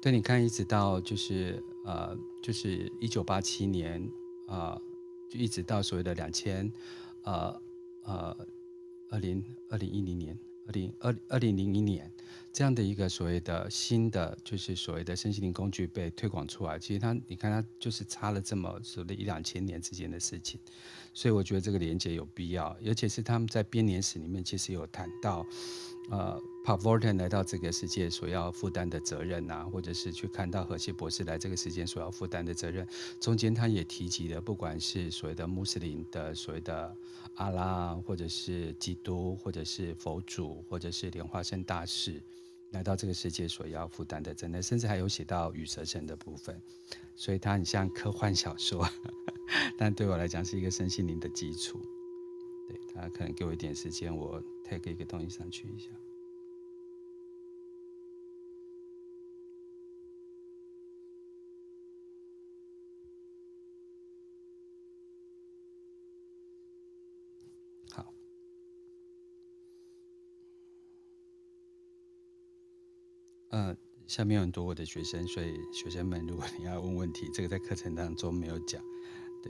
[0.02, 4.02] 对，你看一直到就是呃，就是一九八七年
[4.50, 4.82] 啊、呃，
[5.32, 6.70] 就一直到所谓的两千
[7.24, 7.62] 呃
[8.04, 8.36] 呃
[9.10, 10.38] 二零二零一零年。
[10.68, 12.12] 二零二二零零一年，
[12.52, 20.60] 这样的一个所谓的新的，就是所谓的身心灵工具被推广出来，其实它，你看它就是差了这么所谓一两千年之间的事情，
[21.14, 25.46] 所以我觉得这个连接有必要，尤其是他们在编年史里面其实有谈到。
[26.10, 32.88] 呃，Pavorton 来到这个世界所要负担的责任啊，或者是去看到荷西博士来这个世界所要负担的责任，
[33.20, 36.96] 中间他也提及了，不管是所谓的穆斯林的所谓的
[37.36, 42.20] 阿拉，或者是基督，或者是佛祖，或者是莲花生大士，
[42.72, 46.60] 来到这个世界所要负担的责任，甚至还有写到羽蛇神的部分，
[47.16, 48.90] 所以它很像科幻小说，
[49.78, 51.80] 但对我来讲是一个身心灵的基础。
[52.68, 55.90] 对，他可能给我一点时间，我 take 一个东西上去一下。
[73.56, 73.74] 呃，
[74.06, 78.84] 下面有很多我的学生，所以学生们，如果你要问问题，这个在课程当中没有讲，
[79.42, 79.50] 对，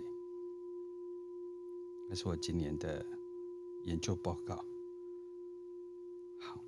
[2.07, 3.03] 那是我今年的
[3.85, 4.63] 研究报告。
[6.39, 6.61] 好，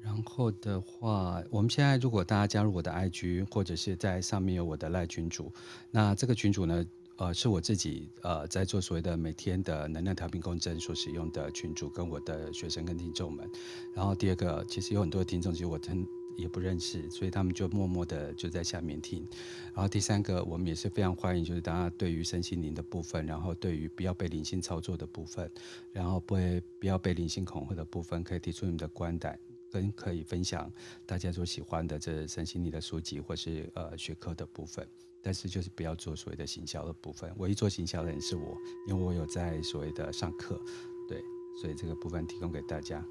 [0.00, 5.52] 然后的话，我们现在如果大家加入我的 IG，或者是在上面有我的赖群主，
[5.92, 6.84] 那这个群主呢？
[7.20, 13.46] 呃，是我自己呃在做所谓的每天的能量调频共振所使用的群组，跟我的学生跟听众们。
[13.94, 16.02] 然后第二个，其实有很多听众其实我真
[16.38, 19.28] 也不认识，所以他们就默默的就在下面听。
[19.74, 25.50] 然后第三个，我们也是非常欢迎，就是大家对于身心灵的部分，然后对于不要被灵性操作的部分，
[25.92, 29.38] 然后不会不要被灵性恐吓的部分，可以提出你们的观点，
[29.70, 30.72] 跟可以分享
[31.04, 34.88] 大家所喜欢的这身心灵的书籍或是呃学科的部分。
[35.22, 38.56] 但是就是不要做所谓的行销的部分，唯一做行销的人是我，
[38.86, 40.58] 因为我有在所谓的上课，
[41.06, 41.22] 对，
[41.60, 43.04] 所以这个部分提供给大家。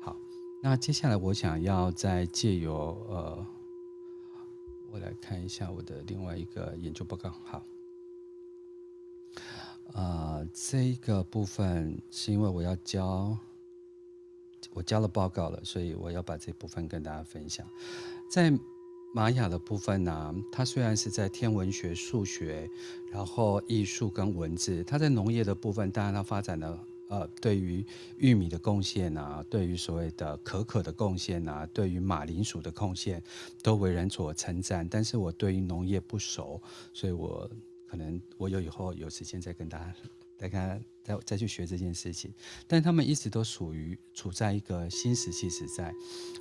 [0.00, 0.16] 好，
[0.62, 2.74] 那接下来我想要再借由
[3.08, 3.46] 呃，
[4.92, 7.30] 我来看一下我的另外一个研究报告。
[7.44, 7.66] 好，
[9.94, 13.36] 呃，这个部分是因为我要交，
[14.72, 17.68] 我交了报告了，所以我要把这部分跟大家分享，
[18.30, 18.56] 在。
[19.16, 22.68] 玛雅的部分呢、它虽然是在天文学、数学，
[23.10, 27.82] 然后艺术跟文字，它在农业的部分，当然它发展的呃，对于
[28.18, 33.22] 玉米的贡献啊，对于所谓的可可的贡献啊，对于马铃薯的贡献，
[33.62, 34.86] 都为人所称赞。
[34.86, 36.60] 但是我对于农业不熟，
[36.92, 37.50] 所以我
[37.86, 39.94] 可能我有以后有时间再跟大家。
[40.38, 42.32] 大家再再去学这件事情，
[42.66, 45.94] 但他们一直都属于处在一个新石器时代，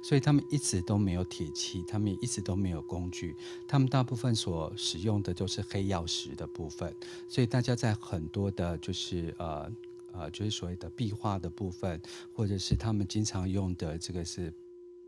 [0.03, 3.36] 所以他们一直都没有铁器，他们也一直都没有工具，
[3.67, 6.93] 他们大部分所使用的都是黑曜石的部分，
[7.29, 9.71] 所以大家在很多的，就是呃
[10.12, 12.01] 呃，就是所谓的壁画的部分，
[12.34, 14.53] 或者是他们经常用的这个是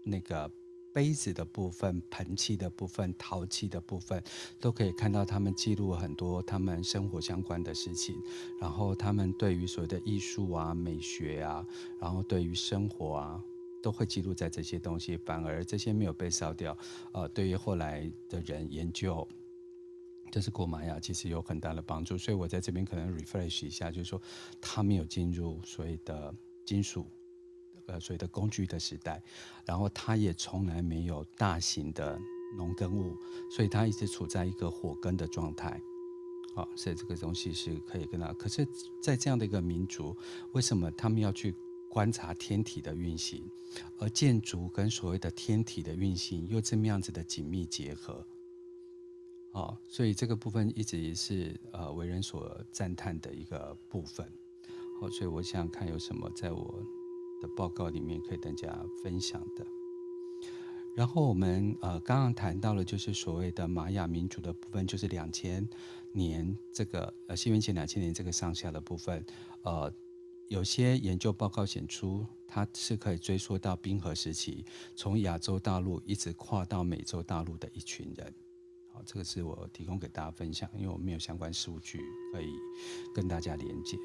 [0.03, 0.49] 那个。
[0.97, 4.23] 杯子的部分、盆器的部分、陶器的部分，
[4.59, 8.15] 都可以看到他们记录很多他们生活相关的事情。
[8.59, 11.63] 然后他们对于所谓的艺术啊、美学啊，
[12.01, 13.39] 然后对于生活啊，
[13.83, 15.15] 都会记录在这些东西。
[15.17, 16.75] 反而这些没有被烧掉，
[17.11, 19.27] 呃，对于后来的人研究，
[20.31, 22.17] 这是古玛雅，其实有很大的帮助。
[22.17, 24.19] 所以我在这边可能 refresh 一下，就是说
[24.59, 26.33] 他没有进入所谓的
[26.65, 27.05] 金属。
[27.87, 29.21] 呃，所谓的工具的时代，
[29.65, 32.19] 然后它也从来没有大型的
[32.57, 33.15] 农耕物，
[33.49, 35.81] 所以它一直处在一个火耕的状态。
[36.53, 38.33] 好、所以这个东西是可以跟它。
[38.33, 38.67] 可是，
[39.01, 40.15] 在这样的一个民族，
[40.53, 41.55] 为什么他们要去
[41.89, 43.47] 观察天体的运行，
[43.99, 48.25] 而建筑跟所谓的天体的运行又这么样子的紧密结合？
[49.53, 54.29] 哦，所以这个部分一直也是呃为人所赞叹的一个部分。
[54.99, 56.83] 好、哦，所以我想看有什么在我。
[57.39, 59.65] 的报告里面可以大家分享的。
[60.95, 65.67] 然后我们呃刚刚谈到了就是所谓的玛雅民族的部分，就是两千
[66.11, 69.23] 年这个呃西元前两千年这个上下的部分，
[69.61, 69.93] 呃
[70.47, 78.33] 有些研究报告显出它是可以追溯到冰河时期，从亚洲大陆一直跨到美洲大陆的一群人。
[79.05, 82.01] 这个是我提供给大家分享，因为我没有相关数据
[82.33, 82.53] 可以
[83.13, 83.97] 跟大家连接。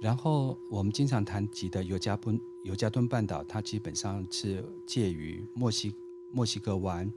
[0.00, 5.94] 然后我们经常谈及的尤加顿尤加敦半岛，它基本上是介于墨西
[6.32, 7.10] 墨西哥湾、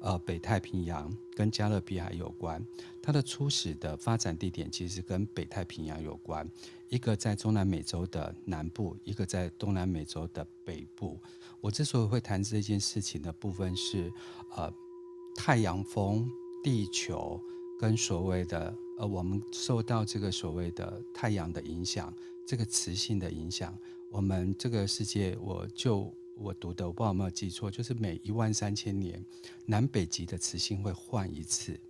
[0.00, 2.64] 呃北太平洋跟加勒比海有关。
[3.02, 6.48] 它的初始的发展地点其实跟北太平洋有关，
[6.88, 11.18] 一个在中南美洲的南部，一个在东南美洲的北部。
[11.60, 14.12] 我之所以会谈这件事情的部分是，
[14.56, 14.72] 呃，
[15.36, 16.28] 太阳风、
[16.62, 17.40] 地球
[17.78, 18.74] 跟所谓的。
[18.98, 22.14] 呃，我们受到这个所谓的太阳的影响，
[22.46, 23.76] 这个磁性的影响，
[24.10, 29.24] 我们这个世界，我就我读的，我不知道有没有记错，就是每一万三千年，
[29.64, 31.80] 南北极的磁性会换一次，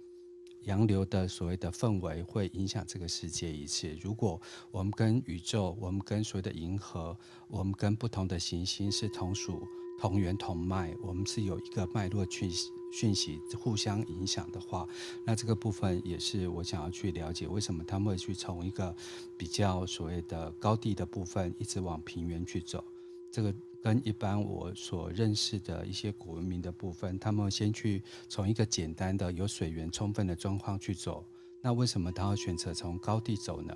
[0.62, 3.94] 洋流的所谓的氛围会影响这个世界一次。
[4.00, 7.14] 如果我们跟宇宙，我们跟所谓的银河，
[7.48, 9.66] 我们跟不同的行星是同属
[10.00, 12.48] 同源同脉，我们是有一个脉络去。
[12.92, 14.86] 讯息互相影响的话，
[15.24, 18.94] 那这个部分也是我想要去了解，为什么他们会去从一个
[19.36, 22.84] 比较所谓的高地的部分一直往平原去走。
[23.32, 31.24] 这个跟一般我所认识的一些古文明的部分，他们先去从一个简单的有水源充分的状况去走。
[31.64, 33.74] 那为什么他要选择从高地走呢？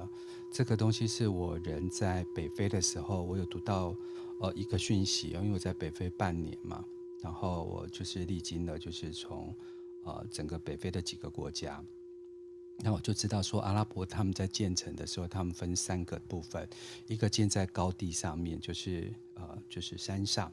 [0.53, 3.95] 这个东西是我人在北非的时候，我有读到
[4.41, 6.85] 呃一个讯息，因为我在北非半年嘛，
[7.27, 9.53] 然后我就是历经了，就是从
[10.05, 11.83] 呃整个北非的几个国家。
[12.79, 16.69] 那我就知道说，阿拉伯他们在建城的时候，他们分三个部分，
[17.09, 20.53] 一个建在高地上面，就是呃就是山上，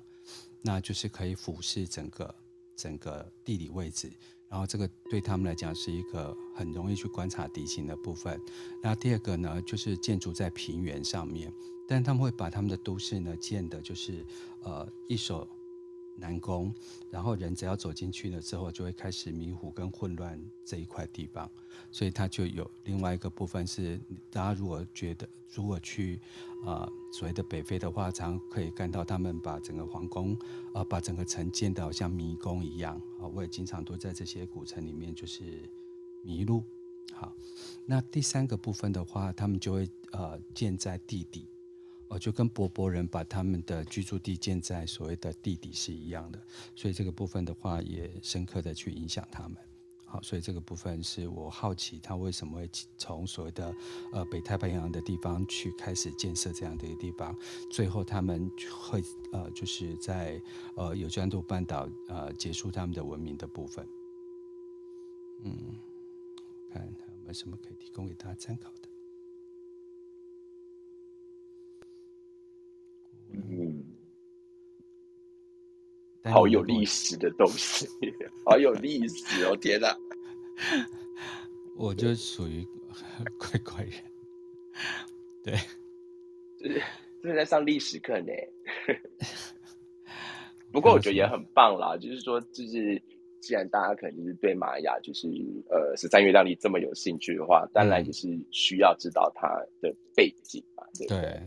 [0.64, 2.34] 那就是可以俯视整个
[2.76, 4.12] 整个地理位置，
[4.50, 8.42] 然后这个对他们来讲是一个很容易去观察地形的部分。
[8.82, 11.54] 那第二个呢，就是建筑在平原上面，
[11.88, 14.26] 但他们会把他们的都市呢建的就是
[14.64, 15.48] 呃一手
[16.16, 16.74] 南宫，
[17.10, 21.50] 然后人只要走进去了之后，就会开始迷糊跟混乱这一块地方。
[21.92, 24.00] 所以它就有另外一个部分是，
[24.32, 26.20] 大家如果觉得如果去
[26.66, 30.34] 啊、所谓的北非的话，常可以看到他们把整个皇宫
[30.72, 35.44] 啊、呃、把整个城建的好像迷宫一样啊、我也经常都在这些古城里面就是
[36.24, 36.64] 迷路。
[37.14, 37.36] 好，
[37.86, 41.46] 那第三个部分的话，他们就会呃建在地底，
[42.10, 46.40] 呃，就跟柏柏人把他们的居住地建在所谓的地底是一样的。
[46.76, 49.58] 所以这个部分的话，也深刻的去影响他们。
[50.06, 53.76] 好，所以这个部分是我好奇他为什么会从所谓的
[54.12, 57.36] 呃北太平洋的地方去开始建设这样的一个地方，
[57.72, 58.48] 最后他们
[58.80, 60.40] 会呃就是在
[60.76, 63.88] 呃有关度半岛呃结束他们的文明的部分。
[65.46, 65.58] 嗯，
[66.72, 68.93] 看有没有什么可以提供给大家参考的。
[73.34, 73.84] 嗯，
[76.32, 77.88] 好有历史的东西，
[78.46, 79.56] 好有历史哦！
[79.58, 79.96] 天哪！
[81.76, 82.66] 我就属于
[83.40, 83.94] 怪怪人，
[85.44, 85.56] 对，
[86.60, 86.82] 就是
[87.22, 88.32] 就是在上历史课呢。
[90.72, 93.02] 不过我觉得也很棒啦，就是说，就是
[93.40, 95.28] 既然大家可能就是对玛雅就是
[95.70, 99.48] 呃十三月亮历这么有兴趣的话，当然也是需要知道它
[99.82, 100.84] 的背景嘛。
[100.98, 101.42] 对对，对，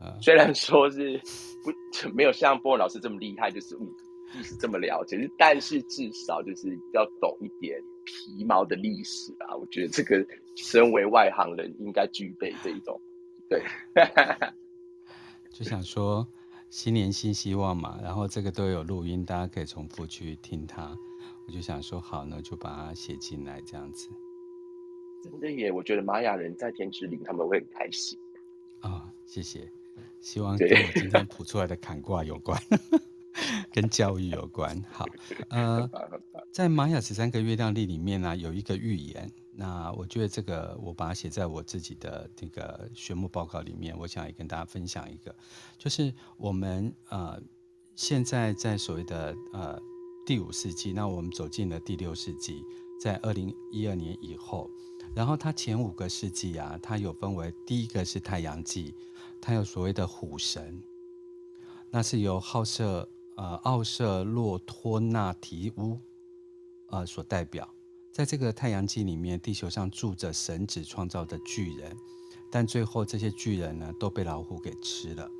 [0.00, 1.20] 嗯，虽然说是
[1.62, 3.76] 不没有像波老师这么厉害，就是
[4.34, 7.80] 历史这么了解，但是至少就是要懂一点。
[8.08, 13.00] 皮毛的历史啊，我觉得这个身为外行人应该具备这一种，
[13.50, 13.60] 对，
[15.50, 16.24] 就想说
[16.70, 20.96] 新年新希望嘛，然后这个都有录音，大家可以重复去听它。
[21.48, 24.08] 我就想说好呢，就把它写进来这样子。
[25.24, 28.16] 真的耶，我觉得玛雅人在天之灵他们会很开心
[28.82, 29.68] 啊、哦，谢谢，
[30.20, 32.60] 希望跟我今天谱出来的坎卦有关。
[33.70, 34.82] 跟教育有关。
[34.90, 35.04] 好，
[35.50, 35.90] 呃，
[36.50, 39.30] 在玛雅十三个月亮历里面呢、啊，有一个预言。
[39.52, 45.34] 那我觉得这个我把它写在我自己的这个学务报告里面，我想也跟大家分享一个，
[45.76, 47.38] 就是我们呃
[47.94, 49.78] 现在在所谓的呃
[50.24, 52.64] 第五世纪，那我们走进了第六世纪，
[52.98, 54.70] 在二零一二年以后，
[55.14, 58.94] 然后它前五个世纪啊，它有分为第一个是太阳纪，
[59.46, 60.82] 它有所谓的虎神，
[61.88, 63.08] 那是由好色。
[63.36, 66.00] 呃，奥瑟洛托纳提乌，
[66.88, 67.68] 呃，所代表，
[68.10, 71.96] 在这个太阳纪里面，地球上住着神子创造的巨人，
[72.50, 75.30] 但最后这些巨人呢都被老虎给吃了，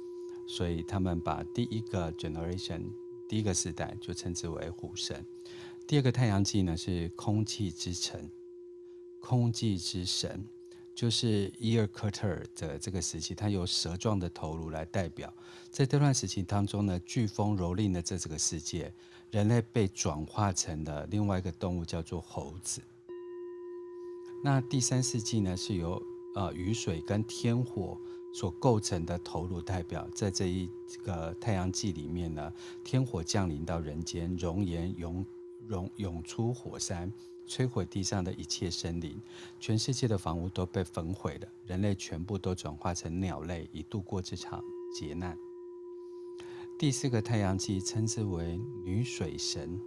[0.47, 2.83] 所以他们把第一个 generation
[3.27, 5.25] 第一个时代就称之为虎神。
[5.85, 8.31] 第二个太阳纪呢是空气之城，
[9.21, 10.47] 空气之神。
[10.97, 15.31] 就是伊尔科特尔的这个时期，它由蛇状的头颅来代表。
[15.71, 18.91] 在这段时期当中呢，飓风蹂躏了这这个世界，
[19.31, 22.81] 人类被转化成了另外一个动物，叫做猴子。
[24.43, 26.03] 那第三世纪呢，是由
[26.35, 28.01] 呃雨水跟天火
[28.33, 30.09] 所构成的头颅代表。
[30.15, 30.67] 在这一
[31.05, 32.51] 个太阳纪里面呢，
[32.83, 35.23] 天火降临到人间，熔岩涌
[35.69, 37.13] 涌涌出火山。
[37.47, 39.21] 摧毁地上的一切生灵，
[39.61, 44.63] 全世界的房屋都被焚毁了，人类全部都转化成鸟类，以度过这场
[44.95, 45.37] 劫难。
[46.79, 49.81] 第四个太阳纪称之为女水神，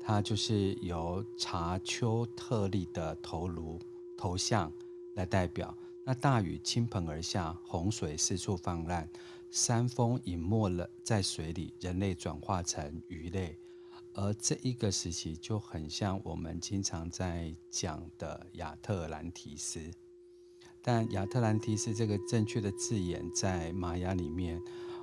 [0.00, 3.78] 它就是由查丘特利的头颅
[4.16, 4.70] 头像
[5.14, 5.74] 来代表。
[6.04, 9.08] 那大雨倾盆而下，洪水四处泛滥，
[9.50, 13.58] 山峰隐没了在水里，人类转化成鱼类。
[14.18, 19.78] 而这一个时期就很像我们经常在讲的亚特兰提斯，
[20.80, 24.58] 但亚特兰提斯这个正确的字眼在玛雅里面，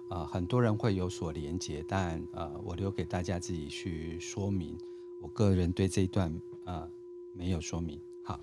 [0.09, 4.75] 呃，很多人会有所连结，但呃，我留给大家自己去说明。
[5.21, 6.35] 我个人对这一段
[6.65, 6.89] 呃
[7.35, 8.01] 没有说明。
[8.25, 8.39] 好，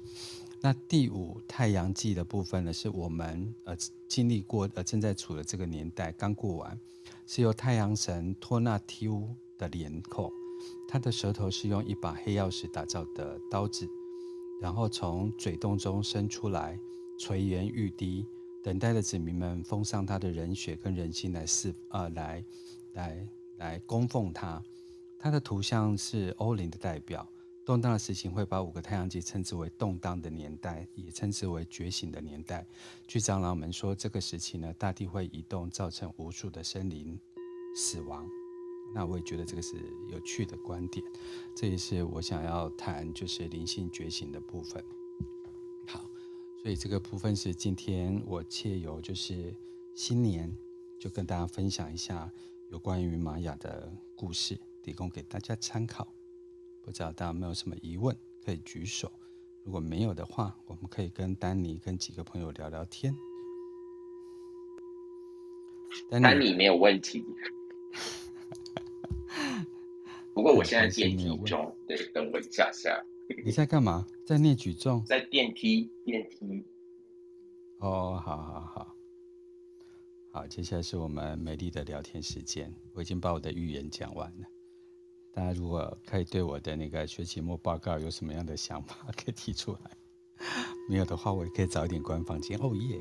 [0.60, 6.78] 那第五太阳纪的部分呢，是我们呃经历过呃正在处的这个年代刚过完，
[7.26, 10.32] 是由太阳神托纳提乌的脸孔，
[10.88, 13.88] 他的舌头是用一把黑曜石打造的刀子，
[14.60, 16.78] 然后从嘴洞中伸出来，
[17.18, 18.26] 垂涎欲滴，
[18.62, 22.44] 等待的子民们奉上他的人血跟人心来侍呃来
[22.94, 24.62] 来来供奉他，
[25.18, 27.26] 他的图像是欧林的代表。
[27.62, 32.66] 动荡的事情会把五个太阳纪称之为动荡的年代，也称之为觉醒的年代。
[33.06, 37.20] 据长老们说，这个时期呢，大地会移动，造成无数的生灵
[37.76, 38.26] 死亡。
[38.92, 39.76] 那我也觉得这个是
[40.08, 41.04] 有趣的观点，
[41.54, 44.84] 这也是我想要谈，就是灵性觉醒的部分。
[45.86, 46.00] 好，
[46.62, 49.54] 所以这个部分是今天我借由就是
[49.94, 50.52] 新年，
[50.98, 52.30] 就跟大家分享一下
[52.70, 56.06] 有关于玛雅的故事，提供给大家参考。
[56.82, 59.12] 不知道大家有没有什么疑问可以举手，
[59.64, 63.14] 如果没有的话，我们可以跟丹尼跟几个朋友聊聊天。
[66.08, 67.24] 丹尼，丹尼没有问题。
[70.40, 72.98] 不过我现在电梯中，对，等我一下下。
[73.44, 74.06] 你在干嘛？
[74.26, 75.04] 在练举重？
[75.04, 76.64] 在电梯，电梯。
[77.80, 78.96] 哦，好好好，
[80.32, 82.74] 好，接下来是我们美丽的聊天时间。
[82.94, 84.46] 我已经把我的预言讲完了。
[85.34, 89.90] 大家如果可以对我的那个学期末报告有什么样的想法，可以提出来。
[90.88, 92.58] 没有的话，我也可以早一点关房间。
[92.62, 92.98] 哦耶！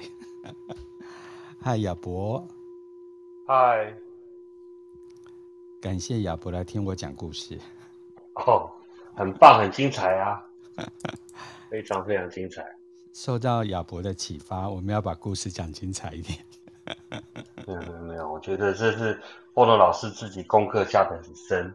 [1.62, 2.46] 嗨，亚伯。
[3.48, 3.96] 嗨。
[5.82, 7.58] 感谢亚伯来听我讲故事。
[8.36, 8.70] 哦，
[9.16, 10.46] 很棒，很精彩啊！
[11.72, 12.66] 非常非常精彩。
[13.14, 16.40] 受到亚伯的启发，我们要把故事讲精彩一点。
[17.66, 19.18] 没有没有没有，我觉得这是
[19.54, 21.74] 波诺老师自己功课下得很深。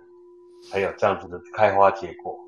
[0.70, 2.38] 还有这样子的开花结果，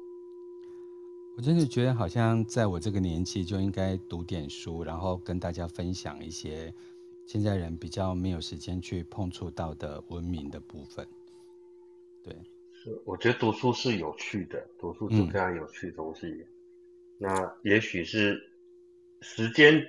[1.36, 6.72] 我真的觉得好像在我这个年纪就应该读点书，然后跟大家分享一些
[7.26, 11.06] 现在人比较没有时间去碰触到的文明的部分。
[12.26, 12.34] 对，
[12.72, 16.26] 是，我觉得读书是有趣的，读书是非常有趣的东西。
[16.26, 16.46] 嗯、
[17.18, 18.36] 那也许是
[19.20, 19.80] 时间，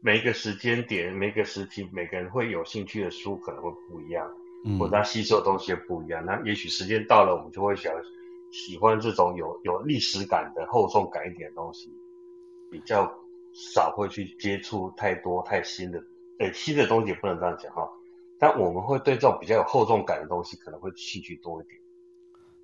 [0.00, 4.30] 每个时间点，每个时期，每个人会有兴趣的书可能会不一样。
[4.78, 7.92] 或者他吸收的东西也不一样，那也许时间到了，我们就会想
[8.50, 11.90] 喜欢这种有有历史感的厚重感一点的东西，
[12.70, 13.14] 比较
[13.52, 16.02] 少会去接触太多太新的，
[16.38, 17.86] 呃，新的东西也不能这样讲哈。
[18.38, 21.80] 但我们会对这种比较有厚重感的东西，可能会兴趣多一点。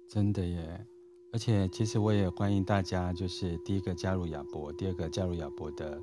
[0.08, 0.86] 真的耶，
[1.32, 6.00] 而且其实我也欢迎大家，就是第一个加入亚博，第二个加入亚博的。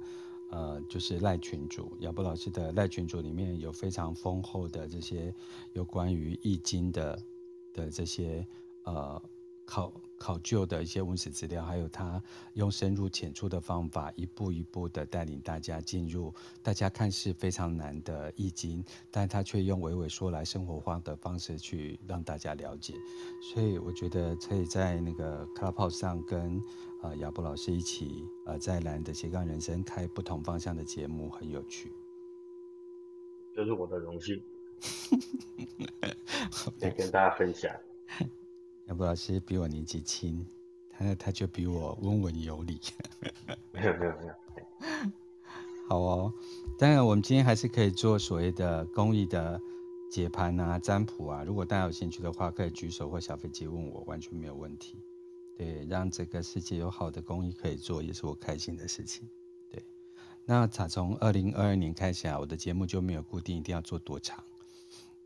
[0.49, 5.36] 呃，就是赖群主，亚博老师的赖群主里面有非常丰厚的这些
[5.74, 7.20] 有关于易经的
[7.74, 8.47] 的这些
[8.86, 9.22] 呃
[9.65, 12.22] 考考究的一些文史资料，还有他
[12.53, 22.93] 用深入浅出的方法，一步一步的带领大家进入大家看似非常难的易经，但他却用娓娓说来生活化的方式去让大家了解，
[23.53, 26.61] 所以我觉得可以在那个 Clubhouse 上跟。
[27.03, 31.91] 啊，亚博老师一起呃，在蓝的斜杠人生开不同方向的节目，很有趣。
[33.53, 34.41] 这是我的荣幸，
[36.80, 37.72] 可以跟大家分享。
[38.88, 40.45] 亚博老师比我年纪轻，
[40.89, 42.79] 他他就比我温文有礼。
[43.73, 44.33] 没有没有没有。
[45.89, 46.33] 好哦，
[46.77, 49.59] 当然我们今天还是可以做所谓的公益的
[50.09, 51.43] 解盘啊、占卜啊。
[51.43, 54.97] 如果大家有兴趣的话，可以举手或小飞机问我，完全没有问题。
[55.57, 59.27] 对，让这个世界有好的公益可以做，也是我开心的事情。
[59.69, 59.83] 对，
[60.45, 64.41] 那打从二零二二年开始啊，我的节目就没有固定一定要做多长。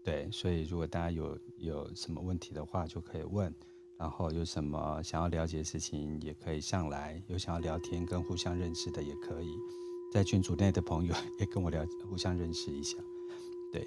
[0.04, 3.54] 对，所以如果大家有有什么问题的话，就可以问。
[3.97, 7.22] 然后有什么想要了解的事情，也可以上来。
[7.28, 9.56] 有想要聊天跟互相认识的，也可以
[10.12, 12.97] 在群组内的朋友 也跟我聊，互相认识一下。
[13.72, 13.86] 对。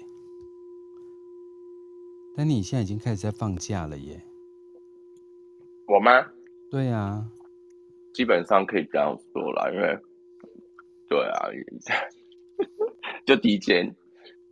[2.33, 4.21] 但你现在已经开始在放假了耶？
[5.87, 6.31] 我吗？
[6.71, 7.31] 对呀、啊，
[8.13, 9.99] 基本上可以这样说啦，因为，
[11.09, 11.49] 对啊，
[13.27, 13.93] 就提前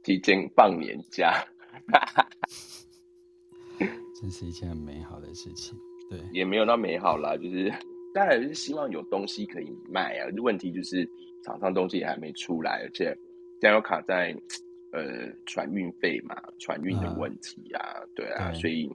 [0.04, 1.34] 提前放年假，
[4.20, 5.78] 真是一件很美好的事情。
[6.10, 7.72] 对，也没有那美好啦，就是
[8.14, 10.28] 当然是希望有东西可以卖啊。
[10.42, 11.08] 问题就是
[11.44, 13.18] 厂商东西也还没出来，而且
[13.60, 14.36] 加油卡在
[14.92, 18.90] 呃船运费嘛，船运的问题啊，啊对啊，对所以。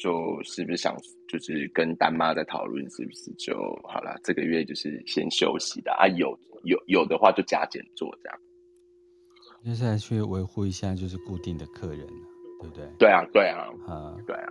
[0.00, 0.96] 就是不是想
[1.26, 4.16] 就是跟丹妈在讨论，是不是就好了？
[4.22, 8.38] 这个月就是先休息的啊，有有有的话就加减做这样。
[9.68, 12.06] 就是来去维护一下，就是固定的客人，
[12.58, 12.90] 对不对？
[12.98, 14.48] 对啊，对啊，啊，对啊，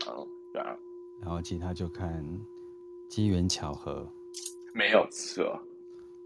[0.54, 0.78] 对啊。
[1.24, 2.24] 然后其他就看
[3.10, 4.08] 机缘巧合。
[4.76, 5.60] 没有错。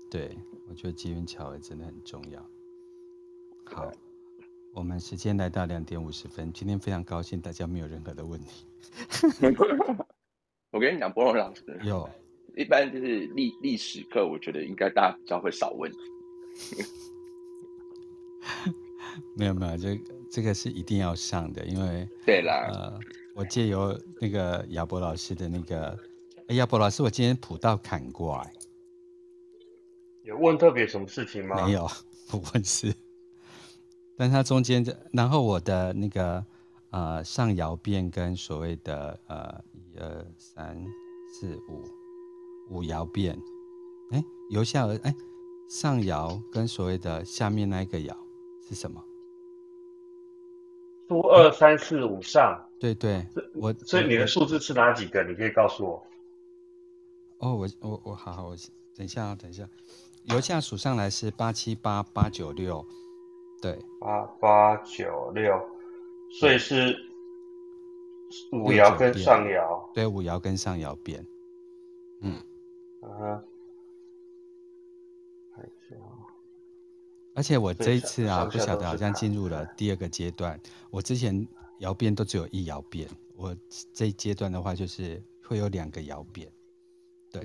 [0.10, 0.38] 对，
[0.68, 2.46] 我觉得机缘巧合真的很重要。
[3.64, 3.90] 好，
[4.74, 8.68] 我们时间来到两点五十分，今天非常高兴大家没有任何的问题。
[10.72, 12.10] 我跟你讲，柏融老师有，
[12.58, 15.98] 一般就是历历史课，我觉得应该大家比较会少问题。
[19.38, 20.02] 没有没有，这
[20.32, 23.00] 这个是一定要上的，因为对啦，呃，
[23.36, 25.98] 我借由那个亚博老师的那个，
[26.48, 28.46] 哎，亚博老师，我今天普到坎卦，
[30.24, 31.66] 有问特别什么事情吗？
[31.66, 31.88] 没有，
[32.30, 32.94] 不问事。
[34.18, 36.46] 但他中间的，然后我的那个
[36.92, 40.86] 呃上摇变跟所谓的呃一二三
[41.34, 41.84] 四五
[42.70, 43.36] 五摇变，
[44.12, 45.16] 哎，由下而哎
[45.70, 48.16] 上摇跟所谓的下面那一个爻。
[48.74, 49.04] 是什么？
[51.10, 55.22] 数二三四五上，对对，我所以你的数字是哪几个？
[55.26, 56.08] 你可以告诉我。
[57.40, 58.56] 哦，我我我好好，我
[58.96, 59.68] 等一下啊，等一下，
[60.24, 62.86] 由下数上来是八七八八九六，
[63.62, 65.62] 对，八八九六，
[66.40, 66.96] 所以是
[68.54, 71.28] 五爻跟上爻，对，五爻跟上爻变，
[72.22, 72.36] 嗯，
[73.02, 73.44] 啊。
[77.34, 80.60] 而且我这一次啊，不晓得好像进入了第二个阶段。
[80.90, 81.48] 我之前
[81.80, 83.56] 摇变都只有一摇变，我
[83.94, 86.52] 这一阶段的话就是会有两个摇变。
[87.32, 87.42] 对，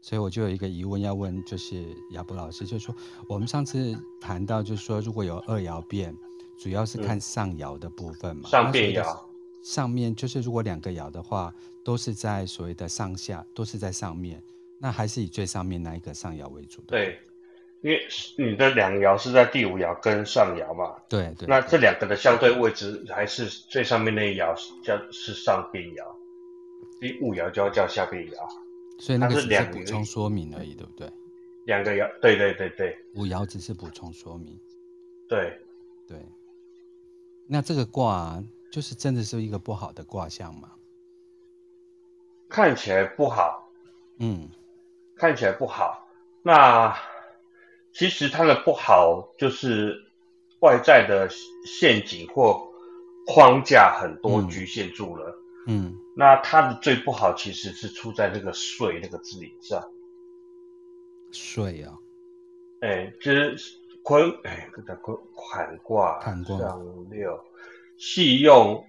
[0.00, 2.94] 所以我就有一个疑问要问，就是亚博老师，就是说
[3.28, 6.12] 我们上次谈到，就是说如果有二爻变，
[6.58, 8.48] 主要是看上爻的部分嘛。
[8.48, 9.18] 上变爻。
[9.62, 11.54] 上面就是如果两个爻的话，
[11.84, 14.42] 都是在所谓的上下，都是在上面，
[14.80, 16.88] 那还是以最上面那一个上爻为主的。
[16.88, 17.16] 对。
[17.82, 18.00] 因为
[18.36, 24.54] 你的两爻是在第五爻跟上爻嘛，对对，那这两个的相对位置还是最上面那一爻
[24.84, 26.04] 叫是上边爻，
[27.00, 28.36] 第五爻就要叫下边爻，
[29.00, 31.10] 所以那个是补充说明而已，对不对？
[31.66, 34.56] 两个爻，对对对对，五爻只是补充说明，
[35.28, 35.58] 对
[36.06, 36.18] 对。
[37.48, 40.70] 那这个卦就是真的是一个不好的卦象吗？
[42.48, 43.68] 看起来不好，
[44.20, 44.48] 嗯，
[45.16, 46.06] 看起来不好，
[46.44, 46.96] 那。
[47.92, 49.96] 其实它的不好就是
[50.60, 51.28] 外在的
[51.66, 52.60] 陷阱或
[53.26, 55.38] 框架很多局限住了。
[55.66, 59.82] 嗯，嗯，那它的最不好其实是出在那个“税”那个字里上。
[61.30, 61.96] 税啊，
[62.80, 63.56] 哎，就是
[64.02, 65.16] 坤，哎，这叫坤
[65.50, 67.38] 坎卦，坎卦上六，
[67.96, 68.84] 系用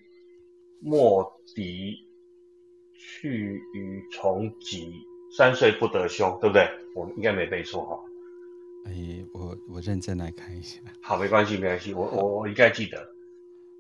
[0.80, 2.08] 莫敌，
[2.96, 4.94] 去与从吉，
[5.38, 6.68] 三岁不得凶，对不对？
[6.96, 8.00] 我应该没背错哈。
[8.86, 8.92] 哎，
[9.34, 10.80] 我我认真来看一下。
[11.02, 12.98] 好，没关系，没关系，我我我应该记得。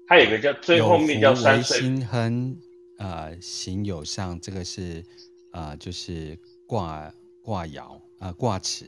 [0.08, 1.80] 它有一个叫最后面叫三岁。
[1.80, 2.58] 心亨，
[2.98, 5.04] 呃，行有上，这个是
[5.52, 8.86] 呃，就是卦卦爻啊，卦辞。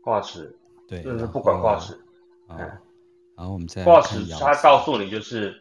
[0.00, 0.56] 卦辞。
[0.88, 1.02] 对。
[1.02, 1.96] 就是不管卦辞。
[2.48, 2.58] 嗯。
[3.36, 5.54] 然后我们再卦辞，它告诉你就是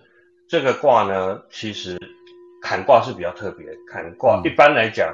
[0.48, 2.00] 这个卦呢，其实
[2.62, 3.68] 坎卦是比较特别。
[3.88, 5.14] 坎卦、嗯、一般来讲，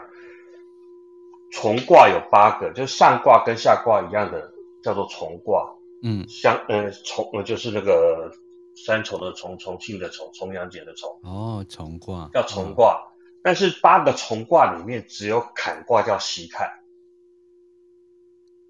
[1.51, 4.53] 从卦有八个，就是上卦跟下卦一样的。
[4.81, 8.31] 叫做重卦，嗯，像呃重呃就是那个
[8.75, 11.19] 三重的重，重庆的重，重阳节的重。
[11.23, 16.67] 哦，重卦叫重卦，嗯，但是八个重卦里面只有坎卦叫习坎。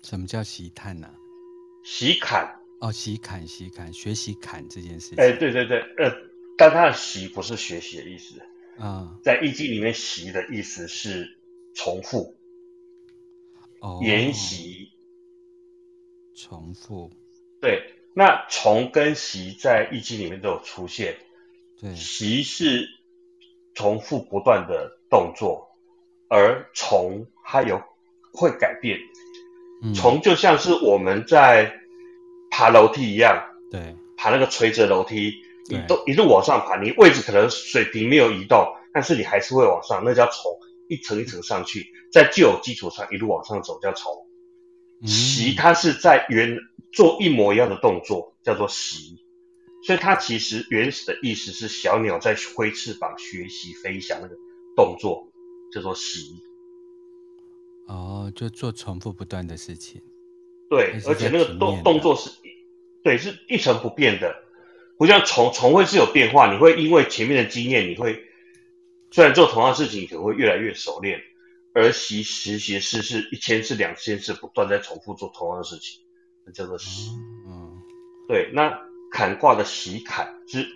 [0.02, 1.08] 什么叫习坎呢？
[1.08, 1.16] 啊？
[1.84, 5.18] 习坎哦，习坎习坎，学习坎这件事情。
[5.18, 6.12] 哎，对对对，呃，
[6.58, 8.42] 但它的习不是学习的意思
[8.78, 11.38] 啊，在易经里面习的意思是
[11.74, 12.36] 重复，
[13.82, 14.92] 哦，沿袭。
[16.40, 17.12] 重复，
[17.60, 17.84] 对，
[18.16, 21.18] 那重跟习在易经里面都有出现。
[21.82, 22.88] 对，习是
[23.74, 25.68] 重复不断的动作，
[26.30, 27.82] 而重它有
[28.34, 28.98] 会改变。
[29.84, 31.74] 嗯，重就像是我们在
[32.50, 35.34] 爬楼梯一样，对，爬那个垂直楼梯，
[35.70, 44.26] 你都一路往上爬，你位置可能水平没有移动，但是你还是会往上，那叫重，一层一层上去，在旧有基础上一路往上走叫重。
[45.06, 46.58] 习它是在原
[46.92, 49.18] 做一模一样的动作，叫做习，
[49.86, 54.36] 所以它其实原始的意思是小鸟在挥翅膀学习飞翔那个
[54.76, 55.32] 动作，
[55.74, 56.42] 叫做习。
[57.88, 60.02] 哦，就做重复不断的事情。
[60.70, 62.30] 对，而且那个动动作是，
[63.04, 64.36] 对，是一成不变的，
[64.98, 68.24] 不像重重会是有变化，你会因为前面的经验，你会
[69.10, 71.20] 虽然做同样的事情，你可能会越来越熟练。
[71.74, 76.02] 而习实习是是一千次两千次不断在重复做同样的事情，
[76.46, 77.12] 那叫做习。
[77.48, 77.80] 嗯，
[78.28, 78.52] 对。
[78.54, 78.78] 那
[79.12, 80.68] 坎卦的习坎是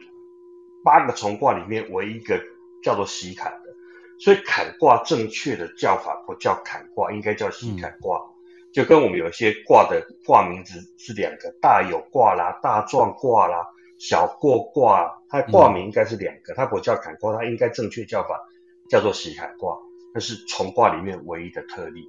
[0.84, 2.40] 八个重卦里面唯一一个
[2.84, 3.74] 叫做习坎的。
[4.20, 8.20] 所以坎卦正确的叫法不叫坎卦，应该叫喜坎卦。
[8.20, 13.66] 嗯、就跟我们有一些卦的卦名字是两个，大有卦啦、大壮卦啦、
[13.98, 18.40] 小过卦，它卦名应该是两个，嗯、它不叫坎卦，它应该正确叫法
[18.90, 19.78] 叫做喜坎卦，
[20.14, 22.08] 那是从卦里面唯一的特例。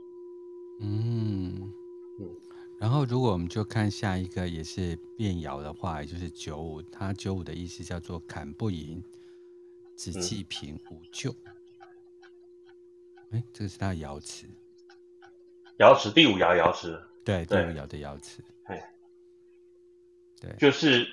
[0.80, 1.72] 嗯
[2.20, 2.28] 嗯，
[2.78, 9.02] 然后如果我们就看下一个也是变爻的话，也就是九五，它九五的意思叫做砍不盈，
[9.96, 11.34] 子既平，无救。
[13.30, 14.46] 哎，这个是它的爻辞，
[15.78, 18.82] 爻辞第五爻爻辞，对，第五爻的爻辞，对，
[20.40, 21.07] 对，就是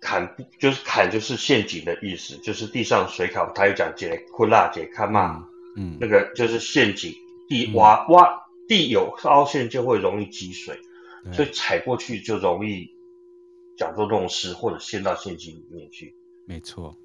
[0.00, 7.12] 砍，就是砍，就是陷阱的意思，就是地上水坎，他有讲解困辣解看嘛，嗯，那个就是陷阱，
[7.48, 10.78] 地挖挖地有凹陷就会容易积水，
[11.32, 12.90] 所以踩过去就容易
[13.76, 16.14] 讲做弄湿或者陷到陷阱里面去，
[16.46, 16.96] 没错，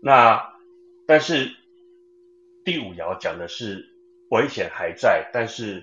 [0.00, 0.42] 那
[1.06, 1.50] 但是。
[2.62, 3.88] 第五爻讲的是
[4.28, 5.82] 危险还在，但是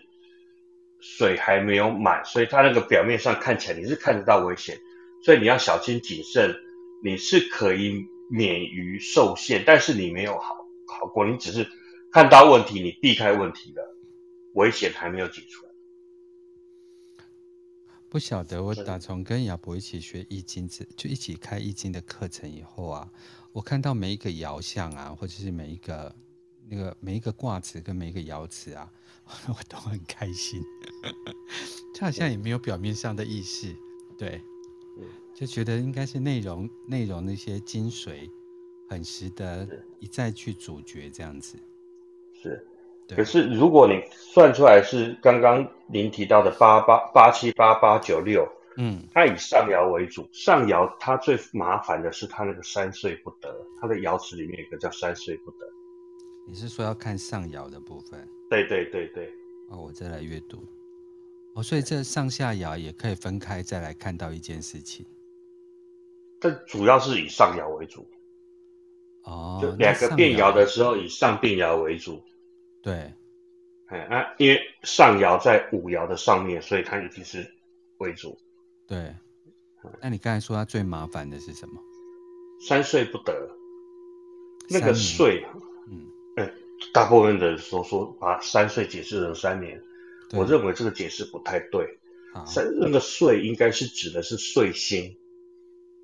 [1.00, 4.78] 水还没有满，所以它那个表面上看起来你是看得到危险，
[5.24, 6.56] 所以你要小心谨慎。
[7.04, 11.68] 你是可以免于受限，但是你没有好好过，你只是
[12.12, 13.98] 看到问题，你避开问题了，
[14.54, 15.66] 危险还没有解除。
[18.10, 23.12] 不晓得，我打从跟亚伯一起学易经，就一起开易经的课程以后啊，
[23.52, 26.16] 我看到每一个爻象啊，或者是每一个。
[26.70, 28.92] 那个每一个卦辞跟每一个爻辞啊，
[29.48, 30.62] 我都很开心，
[31.96, 33.74] 就好像也没有表面上的意思，
[34.18, 34.42] 对，
[35.34, 38.30] 就觉得应该是内容内容那些精髓，
[38.90, 39.66] 很值得
[40.02, 41.58] 一再去咀嚼这样子。
[42.42, 42.66] 是，
[43.16, 53.50] 可是如果你算出来是刚刚您提到的八八八七八八九六，嗯，它以上爻为主，上爻它最麻烦的是它那个三岁不得，
[53.82, 55.66] 它的爻辞里面有个叫三岁不得。
[56.48, 58.28] 你是说要看上爻的部分？
[58.50, 59.30] 对对对对。
[59.70, 60.64] 哦，我再来阅读。
[61.56, 65.06] 哦，所以这上下爻也可以分开再来看到一件事情。
[66.40, 68.08] 但主要是以上爻为主。
[69.28, 69.60] 哦。
[69.62, 72.24] 就两个变爻的时候，以上变爻为主。
[72.82, 73.14] 对。
[73.88, 77.46] 哎，啊，因为上爻在五爻的上面，所以它一定是
[78.00, 78.38] 为主。
[78.88, 79.14] 对。
[80.02, 81.80] 那你刚才说它最麻烦的是什么？
[82.68, 83.50] 三岁不得。
[84.70, 85.46] 那个岁，
[85.92, 86.08] 嗯。
[86.94, 89.82] 大部分的人说说把三岁解释成三年，
[90.34, 91.88] 我认为这个解释不太对。
[92.46, 95.18] 三那个岁应该是指的是岁星，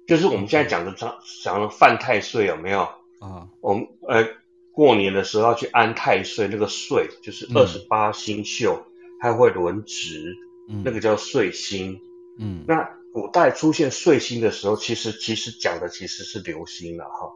[0.08, 2.90] 就是我们现在讲的讲讲的犯太岁有没有？
[3.24, 4.28] 啊，我们呃
[4.72, 8.84] 过年的时候要去安太岁，那个岁就是二十八星宿，
[9.20, 10.36] 它会轮值，
[10.84, 12.00] 那个叫岁星。
[12.40, 17.32] 嗯，那古代出现岁星的时候，其实其实讲的其实是流星了哈。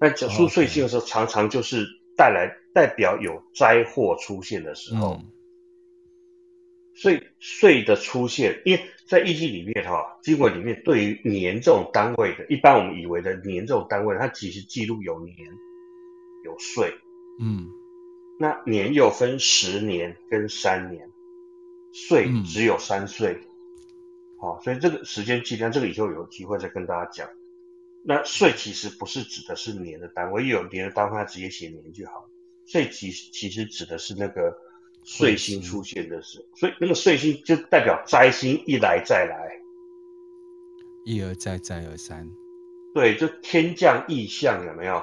[0.00, 1.86] 那讲出岁星的时候，常常就是。
[2.14, 5.30] 带来代表有灾祸出现的时候，嗯、
[6.94, 15.36] 所以岁的出现，因为在易经里面哈，经文里面对于年这种单位的，一般我们以为的年这种单位，它其实记录有年
[16.46, 16.94] 有岁，
[17.38, 17.68] 嗯，
[18.40, 21.10] 那年又分十年跟三年，
[21.92, 23.38] 岁只有三岁，
[24.40, 27.28] 好、嗯，所以这个时间计量，这个以后有机会再跟大家讲。
[28.02, 32.30] 那岁其实不是指的是年的单位，有年的单位，它直接写年就好。
[32.64, 34.56] 岁其实其实指的是那个
[35.02, 39.52] 岁星出现的时候，所以那个岁星就代表灾星一来再来，
[41.04, 42.28] 一而再再而三。
[42.94, 45.02] 对，就天降异象有没有？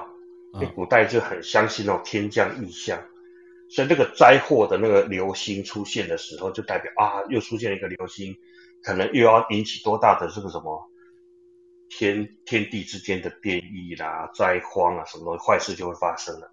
[0.52, 3.00] 那古代就很相信那种天降异象，
[3.68, 8.36] 所以那个灾祸的那个流星出现的时候，就代表啊，又出现了一个流星，
[8.82, 10.90] 可能又要引起多大的这个什么？
[11.88, 16.48] 天天地之间的变异啦、灾荒啊，什么东西坏事就会发生了。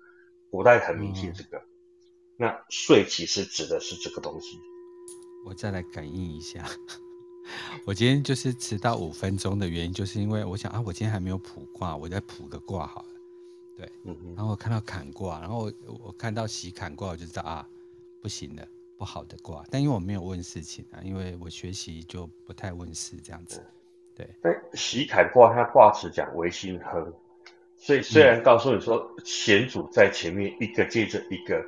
[0.49, 1.61] 古代很迷信这个，嗯、
[2.37, 4.59] 那岁其实指的是这个东西。
[5.45, 6.63] 我再来感应一下，
[7.85, 13.07] 我今天就是迟到五分钟的原因，就是因为我想啊，我今天还没有卜卦，我再卜个卦好了。
[13.77, 15.73] 对，嗯、哼然后我看到坎卦，然后我
[16.05, 17.67] 我看到喜坎卦，我就知道啊，
[18.21, 18.67] 不行了，
[18.97, 19.63] 不好的卦。
[19.71, 23.63] 但因为我没有问事情啊，因为我学习就不太问事这样子。
[24.15, 27.13] 对，但喜坎卦它卦辞讲为心亨，
[27.77, 31.63] 所以虽然告诉你说险阻在前面，一个接着一个，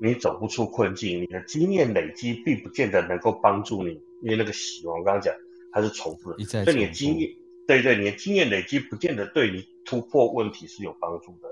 [0.00, 5.34] 你走不出困境，你的经验累积并不见得能够帮助你，因为那个喜，我刚刚讲
[5.72, 7.30] 它是重复的，重复所以你的经验，
[7.66, 11.48] 对对，你的经验累积不见得对你突破问题是有帮助的，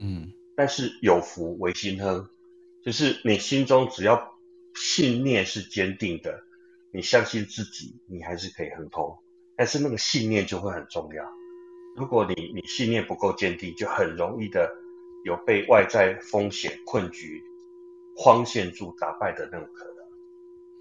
[0.00, 2.28] 嗯，但是有福为心亨，
[2.84, 4.38] 就是你心中只要
[4.74, 6.42] 信念是坚定的，
[6.92, 9.16] 你相信自己，你还是可以亨通。
[9.56, 11.24] 但是那个信念就会很重要。
[11.96, 14.70] 如果你你信念不够坚定，就很容易的
[15.24, 17.42] 有被外在风险困局
[18.20, 19.94] 框限住打败的那种可能。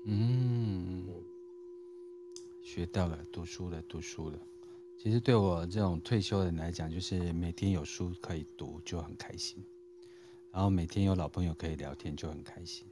[0.06, 1.06] 嗯，
[2.64, 4.40] 学到了，读书了，读书了。
[4.98, 9.64] 其实对我这种退休的人来讲，就是每天有书可以读就很开心，
[10.52, 12.88] 然后每天有老朋友可以聊天就很开心。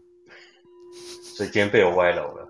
[1.23, 2.47] 所以今天被我歪楼了？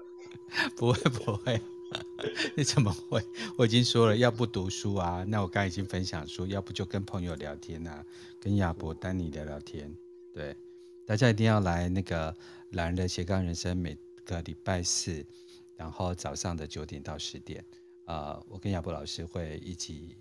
[0.75, 1.59] 不 会不会，
[2.57, 3.23] 你怎么会？
[3.57, 8.05] 我已经说了，要不读书啊，那我刚才已经分享书，要不就跟朋友聊天啊，
[8.41, 9.89] 跟亚伯、丹尼聊聊天。
[10.33, 10.53] 对，
[11.05, 12.35] 大家一定要来那个
[12.71, 13.95] 懒人的斜杠人生每
[14.25, 15.23] 个礼拜四，
[15.77, 17.63] 然后早上的九点到十点，
[18.05, 20.17] 呃，我跟亚博老师会一起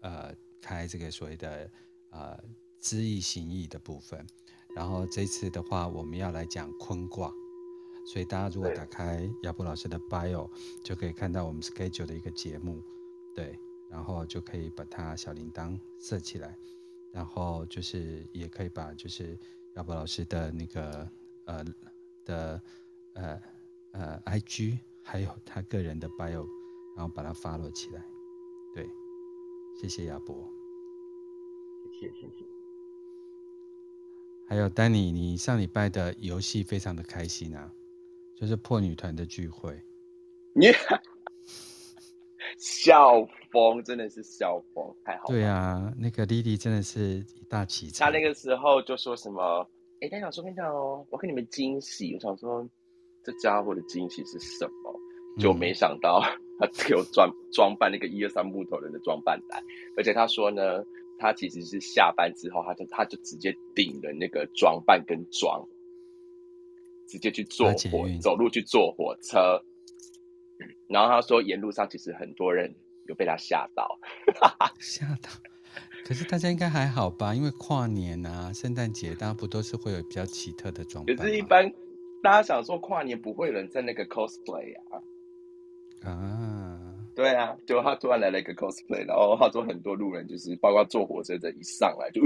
[0.00, 1.70] 呃开这个所谓的
[2.08, 2.42] 呃
[2.80, 4.26] 知易行易的部分。
[4.74, 7.30] 然后这次的话，我们要来讲坤卦，
[8.06, 10.50] 所以大家如果打开亚博老师的 bio，
[10.82, 12.82] 就可以看到我们 schedule 的一个节目，
[13.36, 13.54] 对，
[13.90, 16.56] 然后就可以把它小铃铛设起来，
[17.12, 19.38] 然后就是也可以把就是
[19.74, 21.08] 亚博老师的那个
[21.44, 21.64] 呃
[22.24, 22.62] 的。
[23.14, 23.38] 呃
[23.90, 26.46] 呃，IG 还有他个人的 bio，
[26.96, 28.02] 然后把它 follow 起来。
[28.74, 28.88] 对，
[29.78, 30.50] 谢谢亚博，
[32.00, 32.46] 谢谢谢谢。
[34.48, 37.70] 还有丹尼，你上礼拜的游戏非常的开心啊，
[38.34, 39.78] 就是破女团的聚会。
[40.54, 40.68] 你
[42.62, 45.28] 笑疯，真的是笑疯，太好了。
[45.28, 48.04] 对啊，那个莉莉真的是一大奇才。
[48.04, 49.68] 他那个时候就说什么？
[50.00, 52.14] 哎，丹尼老师，我跟你讲哦，我给你们惊喜。
[52.14, 52.66] 我想说。
[53.24, 54.92] 这家伙的惊喜是什么？
[55.38, 56.20] 就没想到
[56.58, 59.62] 他给我装装扮那个一二三木头人的装扮来，
[59.96, 60.82] 而且他说呢，
[61.20, 65.64] 他其实是下班之后，他就他就直接顶了那个装扮跟妆，
[67.06, 69.62] 直接去坐火走路去坐火车。
[70.88, 72.74] 然后他说沿路上其实很多人
[73.06, 73.98] 有被他吓到，
[74.80, 75.30] 吓到。
[76.04, 77.34] 可是大家应该还好吧？
[77.34, 81.16] 因为跨年啊、圣诞节，大家不都是会有比较奇特的装扮？
[81.16, 81.72] 可是，一般。
[82.22, 85.02] 大家想说跨年不会有人在那个 cosplay 啊？
[86.08, 92.20] 啊，对啊，就他突然来了一个 cosplay，然后他说很多路人就是包括坐火车的一上来就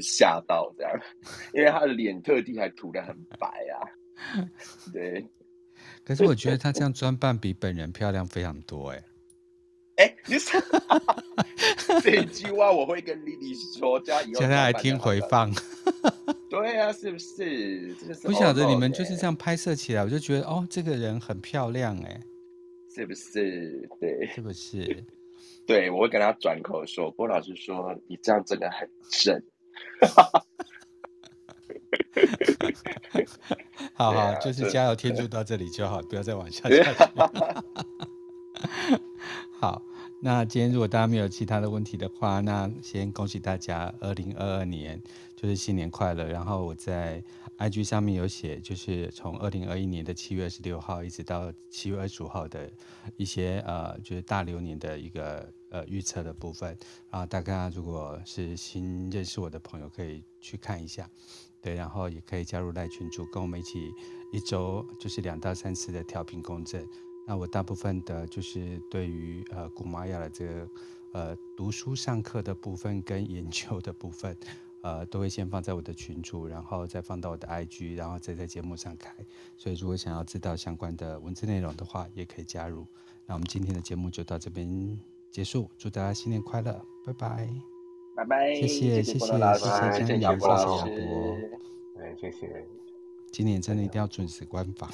[0.00, 0.92] 吓到这样，
[1.54, 3.88] 因为他的脸特地还涂的很白啊。
[4.92, 5.26] 对，
[6.04, 9.04] 可是我觉得他这样装扮比本人漂亮非常多哎、欸。
[9.96, 10.58] 哎、欸，你是
[12.02, 15.52] 这句话我会跟丽丽说，加以后他来听回放。
[16.48, 17.94] 对啊，是不是？
[17.94, 22.20] 这是不晓得你们就是这样拍摄起来，我就觉得哦，这个人很漂亮哎，
[22.94, 23.88] 是不是？
[24.00, 25.04] 对，是不是？
[25.66, 29.42] 对，我会跟他转口说，郭老师说你这样真的很正。
[33.94, 36.82] 好 好，啊、就是加油添醋到这里就好，不要再往下下去。
[39.58, 39.80] 好，
[40.20, 45.00] 那今天如果大家没有其他的问题的话，那先恭喜大家，二零二二年
[45.36, 46.26] 就是新年快乐。
[46.26, 47.22] 然后我在
[47.58, 52.68] IG 上面有写，就是从二零二一年的七月二十六号一直到七月二十五号的
[53.16, 56.76] 一些呃，就是大流年的一个呃预测的部分。
[57.10, 61.08] 然后大家如果是新认识我的朋友，可以去看一下，
[61.62, 63.94] 对，然后也可以加入赖群组，跟我们一起
[64.32, 66.86] 一周就是两到三次的调频共振。
[67.24, 70.68] 那我大部分的就是对于呃古玛雅的这个
[71.12, 74.36] 呃读书上课的部分跟研究的部分，
[74.82, 79.14] 呃都会先放在我的群组，然后再放到我的 IG，然后再在节目上开。
[79.56, 82.84] 所以如果想要知道相关的文字内容的话，也可以加入。
[83.24, 84.98] 那我们今天的节目就到这边
[85.30, 87.71] 结束，祝大家新年快乐，拜拜，
[88.14, 90.88] 拜拜，谢谢谢谢谢谢谢亚伯亚伯，
[92.00, 92.64] 哎谢谢，
[93.30, 94.90] 今年真的一定要准时关房。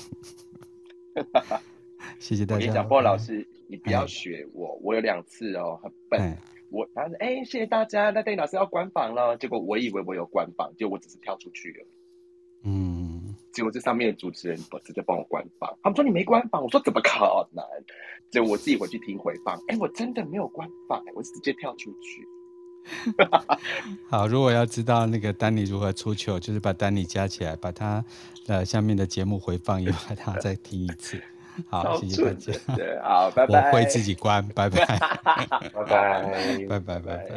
[2.21, 2.55] 谢谢大家。
[2.55, 6.21] 我跟你讲，波老师，你不要学我，嗯、我有两次哦，很笨。
[6.21, 6.37] 嗯、
[6.71, 9.37] 我他说，哎，谢谢大家，那戴老师要关房了。
[9.37, 11.87] 结果我以为我有关房，结果我只是跳出去了。
[12.65, 13.35] 嗯。
[13.53, 17.65] 结果这上面的主持人直接帮我关房，他们说你没关房，我说怎么可能？
[18.31, 22.25] 结果我自己回去听回放，哎，我真的没有关房，我是直接跳出去。
[24.09, 28.05] 好，如果要知道那个丹尼如何出糗，就是把丹尼加起来，把他
[28.47, 31.21] 呃下面的节目回放也把，他再听一次。
[31.69, 32.53] 好，谢谢大家。
[32.77, 33.69] 对，好，拜拜。
[33.69, 34.97] 我会自己关，拜拜，拜
[35.85, 36.23] 拜，
[36.69, 37.29] 拜拜，拜拜。